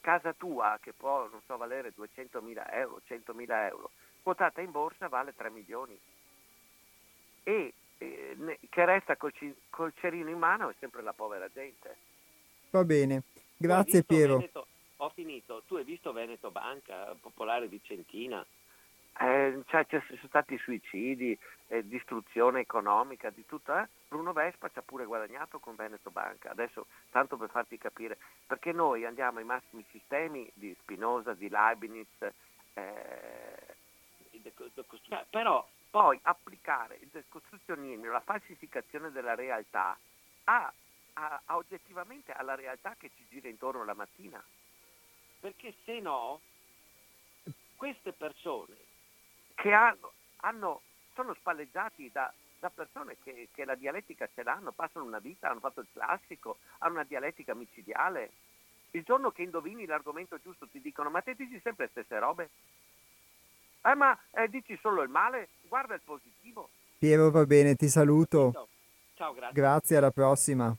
[0.00, 3.90] casa tua che può, non so, valere 200.000 euro, 100.000 euro,
[4.22, 5.98] quotata in borsa vale 3 milioni.
[7.42, 9.32] E eh, che resta col,
[9.70, 11.96] col, cerino in mano è sempre la povera gente.
[12.70, 13.22] Va bene,
[13.56, 14.36] grazie Piero.
[14.36, 18.44] Veneto, ho finito, tu hai visto Veneto Banca, Popolare Vicentina?
[19.20, 21.36] Eh, cioè, ci sono stati suicidi,
[21.68, 23.76] eh, distruzione economica, di tutto.
[23.76, 23.88] Eh?
[24.08, 26.50] Bruno Vespa ci ha pure guadagnato con Veneto Banca.
[26.50, 32.08] Adesso, tanto per farti capire, perché noi andiamo ai massimi sistemi di Spinoza, di Leibniz,
[32.72, 33.76] eh,
[35.30, 39.96] però poi applicare il decostruzionismo, la falsificazione della realtà
[40.44, 40.72] a,
[41.14, 44.42] a, a oggettivamente alla realtà che ci gira intorno la mattina.
[45.40, 46.40] Perché se no,
[47.76, 48.74] queste persone
[49.54, 50.82] che hanno, hanno,
[51.14, 55.60] sono spalleggiati da, da persone che, che, la dialettica ce l'hanno, passano una vita, hanno
[55.60, 58.30] fatto il classico, hanno una dialettica micidiale.
[58.92, 62.50] Il giorno che indovini l'argomento giusto ti dicono ma te dici sempre le stesse robe?
[63.82, 65.48] Eh, ma eh, dici solo il male?
[65.62, 66.70] Guarda il positivo.
[66.98, 68.68] Piero, va bene, ti saluto.
[69.14, 69.54] Ciao, grazie.
[69.54, 70.76] Grazie, alla prossima.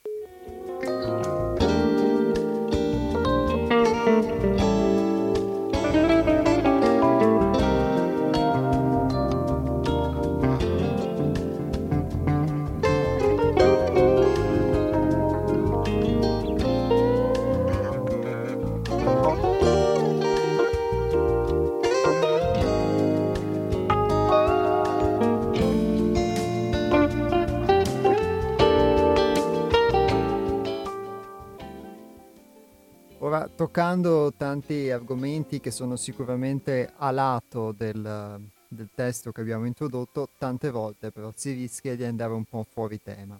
[33.48, 40.72] Toccando tanti argomenti che sono sicuramente a lato del, del testo che abbiamo introdotto, tante
[40.72, 43.40] volte però si rischia di andare un po' fuori tema.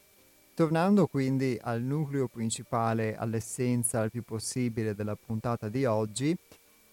[0.54, 6.36] Tornando quindi al nucleo principale, all'essenza il più possibile della puntata di oggi,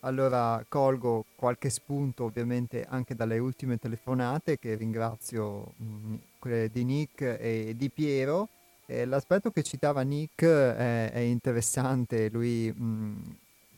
[0.00, 6.84] allora colgo qualche spunto ovviamente anche dalle ultime telefonate che ringrazio mh, mm, quelle di
[6.84, 8.48] Nick e di Piero
[8.86, 13.22] eh, l'aspetto che citava Nick è, è interessante, lui mh, mm,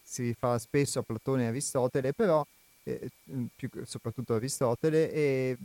[0.02, 2.44] si rifà spesso a Platone e Aristotele, però,
[2.84, 5.56] eh, mm, più, soprattutto Aristotele, e,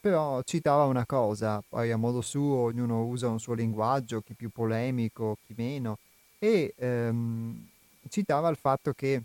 [0.00, 4.50] però citava una cosa, poi a modo suo ognuno usa un suo linguaggio, chi più
[4.50, 5.98] polemico, chi meno,
[6.38, 7.68] e ehm,
[8.08, 9.22] citava il fatto che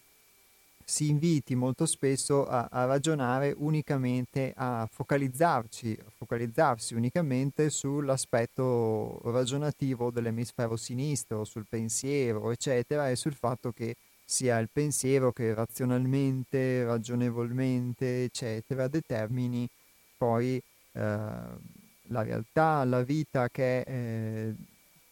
[0.90, 10.12] si inviti molto spesso a, a, ragionare unicamente, a focalizzarci, a focalizzarsi unicamente sull'aspetto ragionativo
[10.12, 18.24] dell'emisfero sinistro, sul pensiero, eccetera, e sul fatto che sia il pensiero che razionalmente, ragionevolmente,
[18.24, 19.68] eccetera, determini
[20.18, 20.62] poi eh,
[21.02, 24.56] la realtà, la vita che, eh,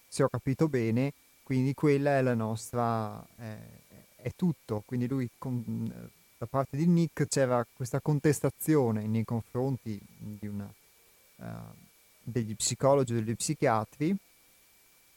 [0.07, 1.11] se ho capito bene,
[1.43, 3.21] quindi quella è la nostra...
[3.37, 3.83] Eh,
[4.25, 10.01] è tutto, quindi lui con, da parte di Nick c'era questa contestazione nei confronti
[10.41, 10.73] una,
[11.35, 11.45] uh,
[12.23, 14.17] degli psicologi e degli psichiatri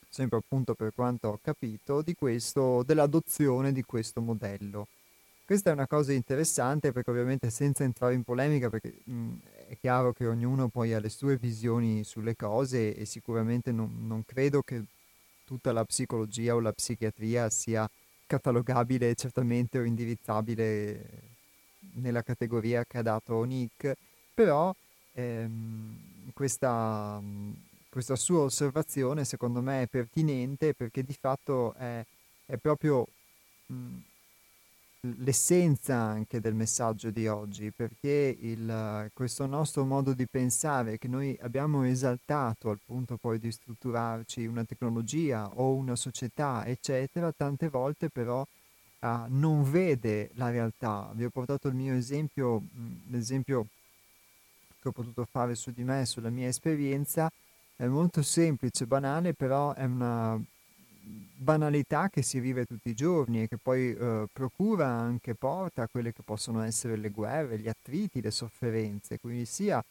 [0.09, 4.87] sempre appunto per quanto ho capito, questo, dell'adozione di questo modello.
[5.43, 9.33] Questa è una cosa interessante perché ovviamente senza entrare in polemica, perché mh,
[9.69, 14.23] è chiaro che ognuno poi ha le sue visioni sulle cose e sicuramente non, non
[14.23, 14.83] credo che
[15.45, 17.89] tutta la psicologia o la psichiatria sia
[18.29, 21.03] catalogabile certamente o indirizzabile
[21.95, 23.95] nella categoria che ha dato Nick,
[24.35, 24.71] però
[25.13, 27.19] ehm, questa,
[27.89, 32.05] questa, sua osservazione secondo me è pertinente perché di fatto è,
[32.45, 33.07] è proprio
[33.65, 33.97] mh,
[35.01, 41.37] l'essenza anche del messaggio di oggi, perché il, questo nostro modo di pensare che noi
[41.41, 48.09] abbiamo esaltato al punto poi di strutturarci una tecnologia o una società, eccetera, tante volte
[48.09, 51.09] però uh, non vede la realtà.
[51.13, 52.63] Vi ho portato il mio esempio,
[53.07, 53.67] l'esempio
[54.81, 57.31] che ho potuto fare su di me, sulla mia esperienza,
[57.75, 60.37] è molto semplice, banale, però è una
[61.35, 65.87] banalità che si vive tutti i giorni e che poi eh, procura anche, porta a
[65.87, 69.83] quelle che possono essere le guerre, gli attriti, le sofferenze, quindi sia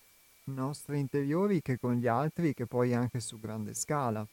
[0.44, 4.26] nostri interiori che con gli altri che poi anche su grande scala.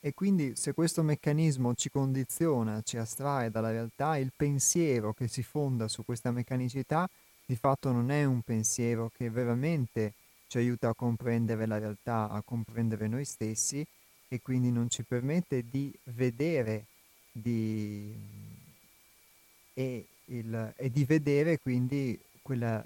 [0.00, 5.42] E quindi se questo meccanismo ci condiziona, ci astrae dalla realtà, il pensiero che si
[5.42, 7.08] fonda su questa meccanicità
[7.44, 10.14] di fatto non è un pensiero che veramente
[10.48, 13.84] ci aiuta a comprendere la realtà, a comprendere noi stessi,
[14.28, 16.86] e quindi non ci permette di vedere
[17.30, 18.14] di,
[19.74, 22.84] e, il, e, di vedere quindi quella,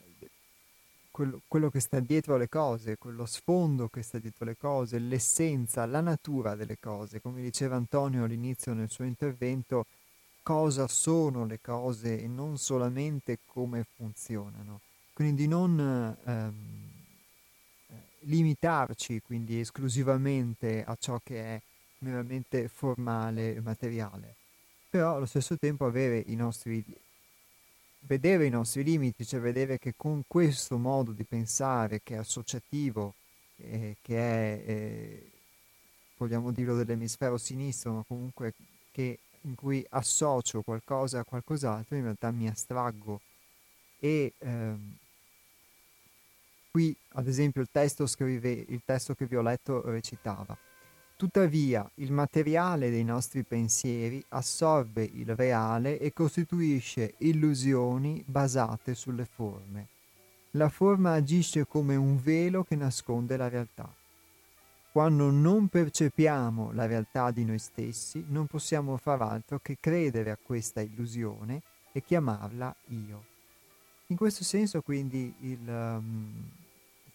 [1.11, 5.87] quello, quello, che sta dietro le cose, quello sfondo che sta dietro le cose, l'essenza,
[5.87, 7.21] la natura delle cose.
[7.21, 9.87] Come diceva Antonio all'inizio nel suo intervento,
[10.43, 14.81] cosa sono le cose e non solamente come funzionano.
[15.13, 16.17] Quindi di non...
[16.25, 16.90] Ehm,
[18.25, 21.61] limitarci quindi esclusivamente a ciò che è
[21.99, 24.35] meramente formale e materiale,
[24.89, 26.85] però allo stesso tempo avere i nostri
[28.01, 33.15] vedere i nostri limiti, cioè vedere che con questo modo di pensare che è associativo,
[33.57, 35.31] eh, che è, eh,
[36.17, 38.55] vogliamo dirlo, dell'emisfero sinistro, ma comunque
[38.91, 43.21] che, in cui associo qualcosa a qualcos'altro, in realtà mi astraggo
[43.99, 44.97] e ehm,
[46.73, 50.57] Qui, ad esempio, il testo, scrive, il testo che vi ho letto recitava.
[51.17, 59.89] Tuttavia, il materiale dei nostri pensieri assorbe il reale e costituisce illusioni basate sulle forme.
[60.53, 63.93] La forma agisce come un velo che nasconde la realtà.
[64.93, 70.39] Quando non percepiamo la realtà di noi stessi, non possiamo far altro che credere a
[70.41, 73.25] questa illusione e chiamarla io.
[74.07, 76.51] In questo senso, quindi, il, um,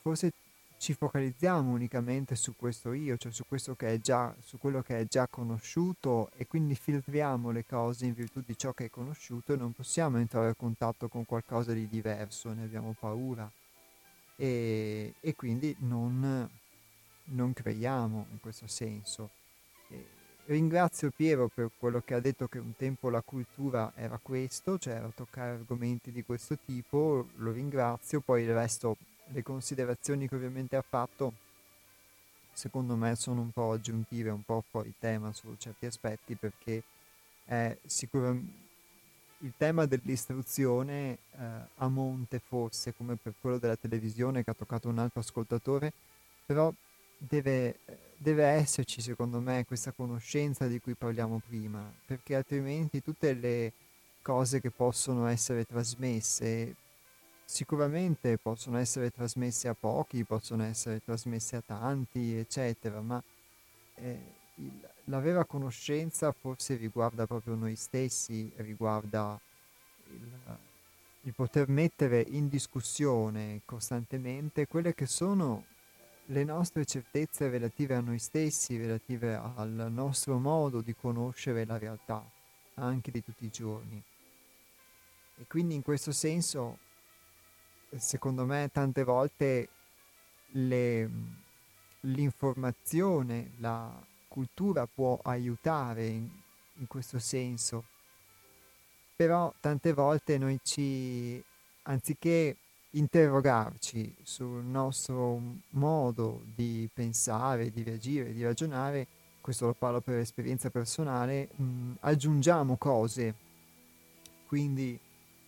[0.05, 0.33] forse
[0.77, 5.25] ci focalizziamo unicamente su questo io, cioè su, questo già, su quello che è già
[5.27, 9.71] conosciuto e quindi filtriamo le cose in virtù di ciò che è conosciuto e non
[9.71, 13.51] possiamo entrare a contatto con qualcosa di diverso, ne abbiamo paura
[14.35, 16.47] e, e quindi non,
[17.23, 19.31] non, creiamo in questo senso.
[19.89, 20.05] E
[20.45, 24.93] ringrazio Piero per quello che ha detto che un tempo la cultura era questo, cioè
[24.93, 30.75] era toccare argomenti di questo tipo, lo ringrazio, poi il resto le considerazioni che ovviamente
[30.75, 31.33] ha fatto
[32.53, 36.83] secondo me sono un po' aggiuntive, un po' fuori tema su certi aspetti perché
[37.45, 38.63] è sicuramente
[39.39, 41.17] il tema dell'istruzione eh,
[41.75, 45.91] a monte forse come per quello della televisione che ha toccato un altro ascoltatore,
[46.45, 46.73] però
[47.17, 47.79] deve,
[48.17, 53.73] deve esserci secondo me questa conoscenza di cui parliamo prima, perché altrimenti tutte le
[54.21, 56.75] cose che possono essere trasmesse
[57.45, 63.23] sicuramente possono essere trasmesse a pochi, possono essere trasmesse a tanti, eccetera, ma
[63.95, 64.19] eh,
[64.55, 69.39] il, la vera conoscenza forse riguarda proprio noi stessi, riguarda
[70.07, 70.57] il,
[71.21, 75.65] il poter mettere in discussione costantemente quelle che sono
[76.29, 82.27] le nostre certezze relative a noi stessi, relative al nostro modo di conoscere la realtà,
[82.75, 84.01] anche di tutti i giorni.
[85.37, 86.79] E quindi in questo senso
[87.97, 89.69] secondo me tante volte
[90.51, 91.09] le,
[92.01, 93.91] l'informazione, la
[94.27, 96.29] cultura può aiutare in,
[96.77, 97.85] in questo senso,
[99.15, 101.41] però tante volte noi ci,
[101.83, 102.57] anziché
[102.91, 105.41] interrogarci sul nostro
[105.71, 109.07] modo di pensare, di reagire, di ragionare,
[109.41, 113.35] questo lo parlo per esperienza personale, mh, aggiungiamo cose.
[114.47, 114.97] Quindi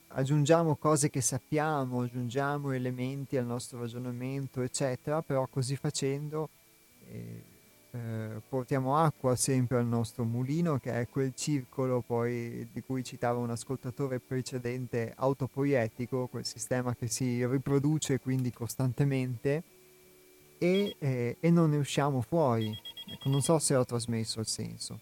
[0.10, 6.50] aggiungiamo cose che sappiamo, aggiungiamo elementi al nostro ragionamento, eccetera, però così facendo
[7.10, 7.44] eh,
[7.92, 13.40] eh, portiamo acqua sempre al nostro mulino, che è quel circolo poi di cui citava
[13.40, 19.64] un ascoltatore precedente autopoietico, quel sistema che si riproduce quindi costantemente
[20.58, 22.76] e, eh, e non ne usciamo fuori.
[23.10, 25.00] Ecco, non so se ho trasmesso il senso.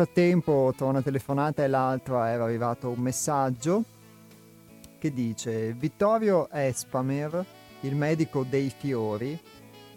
[0.00, 3.84] Frattempo, tra una telefonata e l'altra, era arrivato un messaggio
[4.98, 7.44] che dice Vittorio Espamer,
[7.80, 9.38] il medico dei fiori,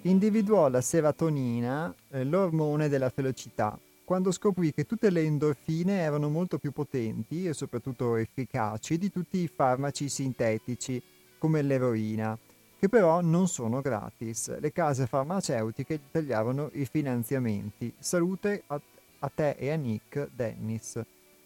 [0.01, 6.57] individuò la serotonina, eh, l'ormone della felicità, quando scoprì che tutte le endorfine erano molto
[6.57, 11.01] più potenti e soprattutto efficaci di tutti i farmaci sintetici,
[11.37, 12.37] come l'eroina,
[12.77, 14.59] che però non sono gratis.
[14.59, 17.93] Le case farmaceutiche gli tagliarono i finanziamenti.
[17.97, 18.81] Salute a
[19.23, 21.01] a te e a Nick Dennis.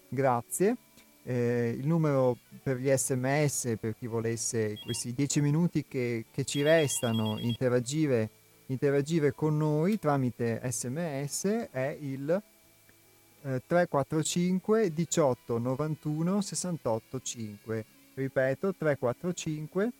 [0.08, 0.76] Grazie.
[1.22, 6.62] Eh, il numero per gli sms, per chi volesse questi dieci minuti che, che ci
[6.62, 8.30] restano, interagire,
[8.66, 17.84] interagire, con noi tramite sms è il eh, 345 18 91 68 5.
[18.14, 19.92] Ripeto, 345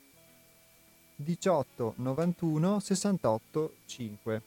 [1.15, 4.43] 18 91 68 5.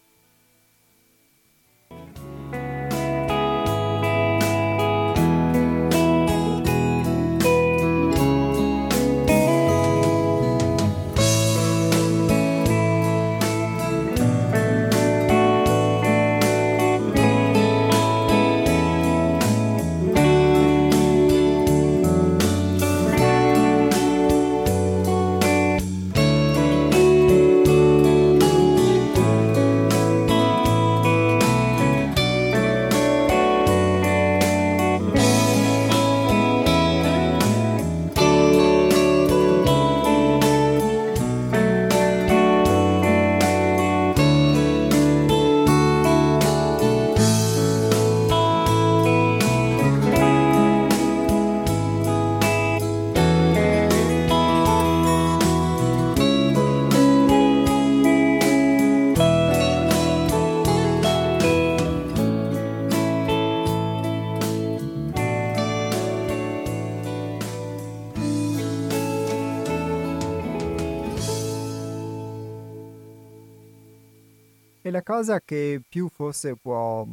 [75.22, 77.06] Cosa che più forse può,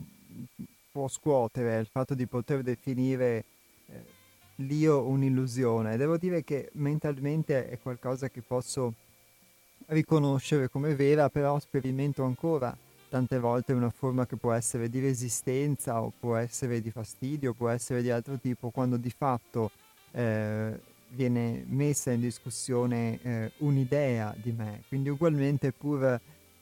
[0.91, 3.45] può scuotere è il fatto di poter definire
[3.85, 4.03] eh,
[4.57, 5.99] l'io un'illusione.
[5.99, 8.95] Devo dire che mentalmente è qualcosa che posso
[9.89, 12.75] riconoscere come vera, però sperimento ancora
[13.11, 17.69] tante volte una forma che può essere di resistenza o può essere di fastidio, può
[17.69, 19.71] essere di altro tipo, quando di fatto
[20.13, 20.81] eh,
[21.11, 24.83] viene messa in discussione eh, un'idea di me.
[24.89, 26.19] Quindi ugualmente pur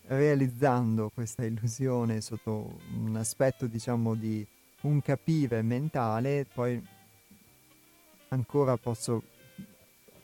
[0.08, 4.46] realizzando questa illusione sotto un aspetto diciamo di
[4.82, 6.80] un capire mentale, poi
[8.28, 9.22] ancora posso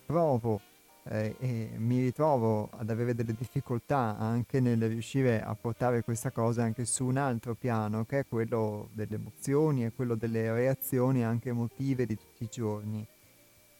[0.06, 0.60] provo
[1.04, 6.62] eh, e mi ritrovo ad avere delle difficoltà anche nel riuscire a portare questa cosa
[6.62, 11.48] anche su un altro piano che è quello delle emozioni e quello delle reazioni anche
[11.48, 13.04] emotive di tutti i giorni.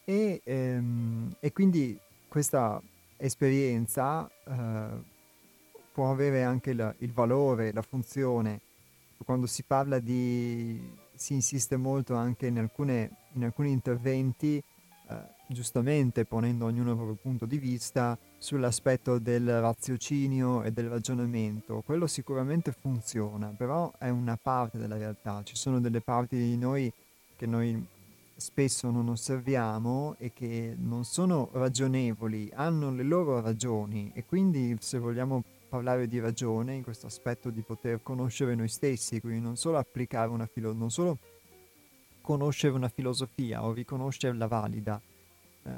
[0.05, 1.97] E, ehm, e quindi
[2.27, 2.81] questa
[3.15, 5.11] esperienza eh,
[5.93, 8.59] può avere anche la, il valore, la funzione.
[9.23, 10.81] Quando si parla di...
[11.13, 15.15] si insiste molto anche in, alcune, in alcuni interventi, eh,
[15.47, 21.81] giustamente ponendo ognuno il proprio punto di vista, sull'aspetto del raziocinio e del ragionamento.
[21.85, 25.41] Quello sicuramente funziona, però è una parte della realtà.
[25.43, 26.91] Ci sono delle parti di noi
[27.37, 27.85] che noi
[28.35, 34.97] spesso non osserviamo e che non sono ragionevoli, hanno le loro ragioni e quindi se
[34.97, 35.43] vogliamo
[35.73, 40.29] parlare di ragione in questo aspetto di poter conoscere noi stessi, quindi non solo applicare
[40.29, 41.17] una filosofia, non solo
[42.21, 45.01] conoscere una filosofia o riconoscerla valida,
[45.63, 45.71] eh,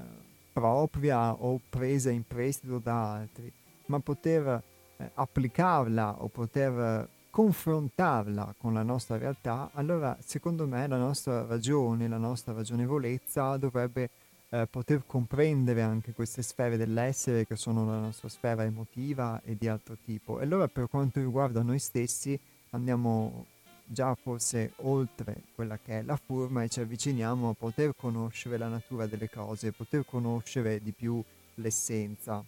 [0.51, 3.49] propria o presa in prestito da altri,
[3.85, 4.61] ma poter
[4.97, 12.09] eh, applicarla o poter confrontarla con la nostra realtà, allora secondo me la nostra ragione,
[12.09, 14.09] la nostra ragionevolezza dovrebbe
[14.55, 19.67] eh, poter comprendere anche queste sfere dell'essere che sono la nostra sfera emotiva e di
[19.67, 20.39] altro tipo.
[20.39, 23.47] E allora per quanto riguarda noi stessi andiamo
[23.85, 28.69] già forse oltre quella che è la forma e ci avviciniamo a poter conoscere la
[28.69, 31.21] natura delle cose, poter conoscere di più
[31.55, 32.43] l'essenza.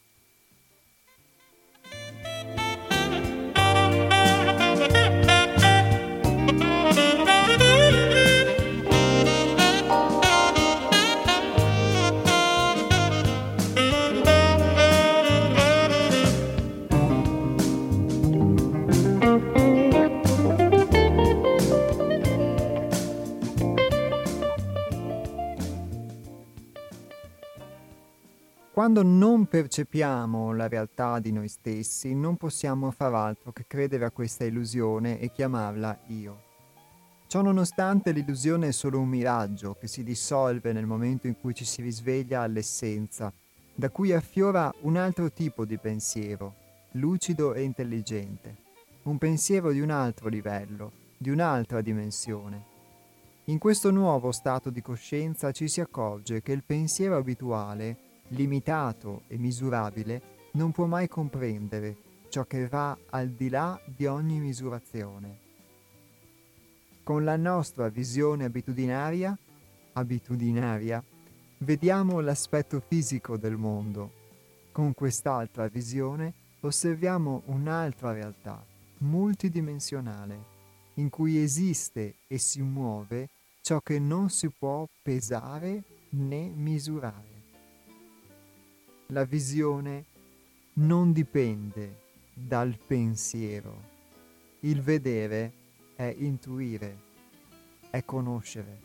[28.78, 34.12] Quando non percepiamo la realtà di noi stessi, non possiamo far altro che credere a
[34.12, 36.42] questa illusione e chiamarla io.
[37.26, 41.66] Ciò nonostante l'illusione è solo un miraggio che si dissolve nel momento in cui ci
[41.66, 43.34] si risveglia all'essenza,
[43.74, 46.54] da cui affiora un altro tipo di pensiero,
[46.92, 48.58] lucido e intelligente,
[49.06, 52.64] un pensiero di un altro livello, di un'altra dimensione.
[53.46, 59.38] In questo nuovo stato di coscienza ci si accorge che il pensiero abituale limitato e
[59.38, 60.22] misurabile,
[60.54, 61.96] non può mai comprendere
[62.30, 65.46] ciò che va al di là di ogni misurazione.
[67.04, 69.38] Con la nostra visione abitudinaria,
[69.94, 71.02] abitudinaria,
[71.60, 74.12] vediamo l'aspetto fisico del mondo.
[74.72, 78.64] Con quest'altra visione osserviamo un'altra realtà,
[79.00, 80.56] multidimensionale,
[80.96, 83.30] in cui esiste e si muove
[83.62, 87.37] ciò che non si può pesare né misurare.
[89.12, 90.04] La visione
[90.74, 92.02] non dipende
[92.34, 93.96] dal pensiero.
[94.62, 95.54] Il vedere
[95.96, 96.98] è intuire,
[97.90, 98.80] è conoscere.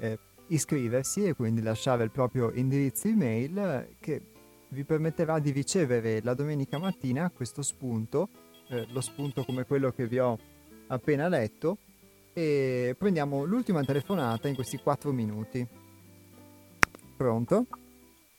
[0.00, 0.18] eh,
[0.48, 4.20] iscriversi e quindi lasciare il proprio indirizzo email che
[4.70, 8.28] vi permetterà di ricevere la domenica mattina questo spunto,
[8.66, 10.36] eh, lo spunto come quello che vi ho
[10.88, 11.78] appena letto,
[12.32, 15.64] e prendiamo l'ultima telefonata in questi 4 minuti.
[17.16, 17.64] Pronto?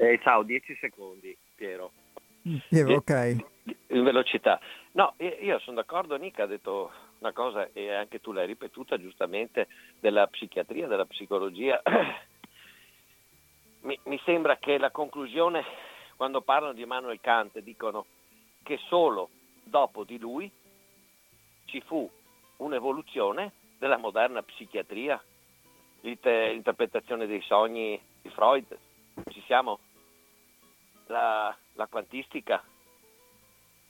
[0.02, 1.92] Eh, ciao, 10 secondi, Piero.
[2.70, 3.36] Piero, ok.
[3.88, 4.58] In velocità.
[4.94, 9.68] No, io sono d'accordo, Nica ha detto una cosa e anche tu l'hai ripetuta giustamente
[10.00, 11.82] della psichiatria, della psicologia.
[13.82, 15.64] Mi, mi sembra che la conclusione,
[16.16, 18.06] quando parlano di Immanuel Kant, dicono
[18.64, 19.30] che solo
[19.64, 20.50] dopo di lui
[21.66, 22.10] ci fu
[22.58, 25.22] un'evoluzione della moderna psichiatria,
[26.02, 28.78] l'interpretazione dei sogni di Freud.
[29.30, 29.80] Ci siamo?
[31.10, 32.64] La, la quantistica.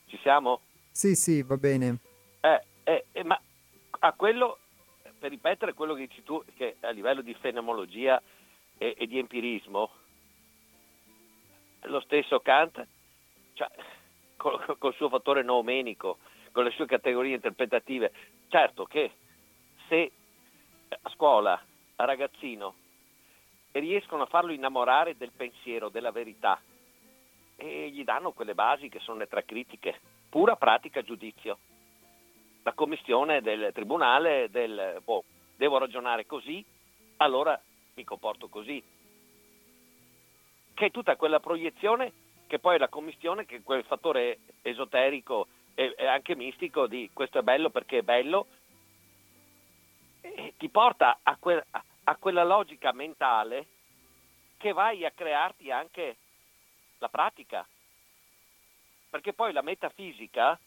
[0.08, 0.62] Ci siamo?
[0.92, 1.98] Sì, sì, va bene.
[2.42, 3.40] Eh, eh, eh, ma
[4.00, 4.58] a quello,
[5.20, 8.22] per ripetere quello che dici tu, che a livello di fenomenologia
[8.78, 9.92] e, e di empirismo,
[11.84, 12.86] lo stesso Kant,
[13.54, 13.70] cioè,
[14.36, 16.18] col, col suo fattore noumenico,
[16.52, 18.12] con le sue categorie interpretative,
[18.48, 19.12] certo che
[19.88, 20.12] se
[20.90, 21.62] a scuola,
[21.98, 22.74] a ragazzino,
[23.74, 26.60] riescono a farlo innamorare del pensiero, della verità,
[27.60, 30.00] e gli danno quelle basi che sono le tre critiche,
[30.30, 31.58] pura pratica giudizio.
[32.64, 35.24] La commissione del tribunale del boh,
[35.58, 36.64] devo ragionare così,
[37.18, 37.60] allora
[37.96, 38.82] mi comporto così.
[40.74, 42.14] Che è tutta quella proiezione
[42.48, 47.42] che poi la commissione, che è quel fattore esoterico e, anche mistico di questo è
[47.42, 48.48] bello perché è bello,
[50.58, 53.68] ti porta a, que- a quella logica mentale
[54.58, 56.18] che vai a crearti anche
[57.00, 57.66] la pratica.
[59.10, 60.58] Perché poi la metafisica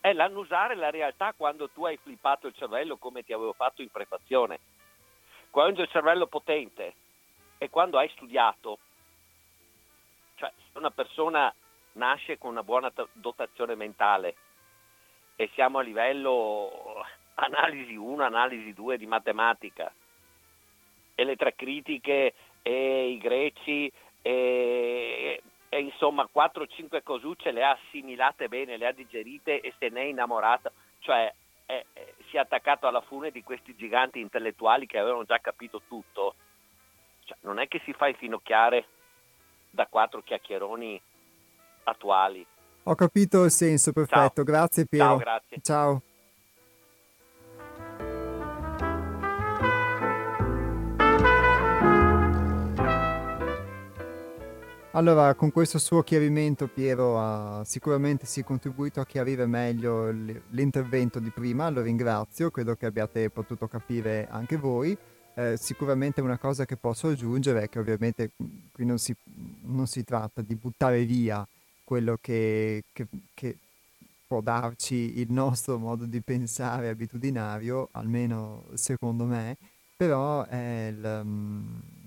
[0.00, 3.90] è l'annusare la realtà quando tu hai flippato il cervello come ti avevo fatto in
[3.90, 4.58] prefazione.
[5.50, 6.94] Quando il cervello potente
[7.58, 8.78] e quando hai studiato,
[10.36, 11.52] cioè una persona
[11.92, 14.36] nasce con una buona dotazione mentale
[15.36, 17.04] e siamo a livello
[17.34, 19.92] analisi 1, analisi 2 di matematica
[21.14, 23.90] e le tre critiche e i greci
[24.26, 30.00] e, e insomma 4-5 cosucce le ha assimilate bene, le ha digerite e se ne
[30.00, 31.32] è innamorato, cioè
[31.64, 35.82] è, è, si è attaccato alla fune di questi giganti intellettuali che avevano già capito
[35.86, 36.34] tutto.
[37.24, 38.86] Cioè, non è che si fa infinocchiare
[39.70, 41.00] da quattro chiacchieroni
[41.84, 42.44] attuali.
[42.84, 44.42] Ho capito il senso, perfetto.
[44.42, 44.44] Ciao.
[44.44, 45.06] Grazie Piero.
[45.06, 45.60] Ciao, grazie.
[45.60, 46.02] Ciao.
[54.96, 61.28] Allora, con questo suo chiarimento Piero ha sicuramente sì contribuito a chiarire meglio l'intervento di
[61.28, 64.96] prima, lo ringrazio, credo che abbiate potuto capire anche voi.
[65.34, 68.30] Eh, sicuramente una cosa che posso aggiungere è che ovviamente
[68.72, 69.14] qui non si,
[69.64, 71.46] non si tratta di buttare via
[71.84, 73.58] quello che, che, che,
[74.26, 79.58] può darci il nostro modo di pensare abitudinario, almeno secondo me,
[79.94, 81.22] però è il,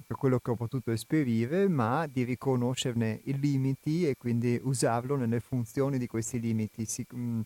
[0.10, 5.40] per quello che ho potuto esperire, ma di riconoscerne i limiti e quindi usarlo nelle
[5.40, 7.42] funzioni di questi limiti, mm,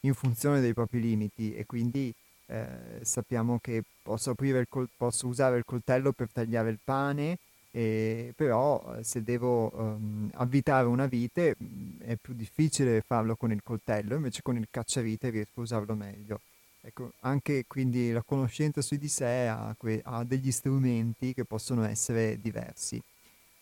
[0.00, 2.12] in funzione dei propri limiti e quindi
[2.46, 4.34] eh, sappiamo che posso,
[4.68, 7.38] col- posso, usare il coltello per tagliare il pane,
[7.70, 13.52] e, però eh, se devo um, avvitare una vite mm, è più difficile farlo con
[13.52, 16.40] il coltello, invece con il cacciavite riesco a usarlo meglio.
[16.82, 21.84] Ecco, anche quindi la conoscenza su di sé ha, que- ha degli strumenti che possono
[21.84, 23.00] essere diversi.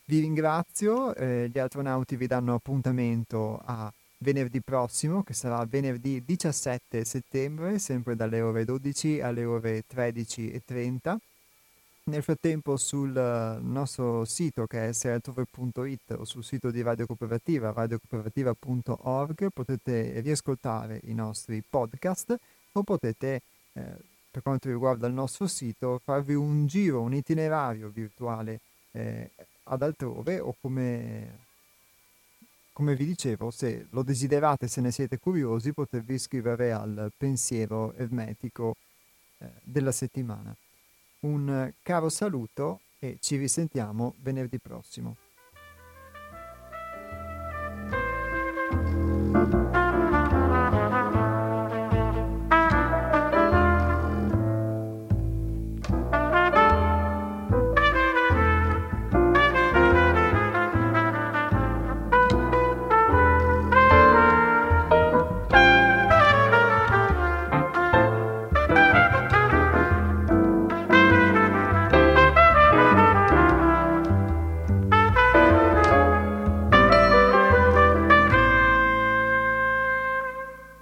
[0.04, 7.04] Vi ringrazio, eh, gli astronauti vi danno appuntamento a venerdì prossimo, che sarà venerdì 17
[7.04, 11.16] settembre, sempre dalle ore 12 alle ore 13.30.
[12.04, 13.12] Nel frattempo sul
[13.60, 21.12] nostro sito che è seratover.it o sul sito di Radio Cooperativa, radiocooperativa.org, potete riascoltare i
[21.12, 22.38] nostri podcast
[22.78, 23.42] o potete,
[23.72, 23.82] eh,
[24.30, 28.60] per quanto riguarda il nostro sito, farvi un giro, un itinerario virtuale
[28.92, 29.30] eh,
[29.64, 31.38] ad altrove o come,
[32.72, 38.76] come vi dicevo, se lo desiderate, se ne siete curiosi, potervi iscrivere al pensiero ermetico
[39.38, 40.54] eh, della settimana.
[41.20, 45.16] Un caro saluto e ci risentiamo venerdì prossimo.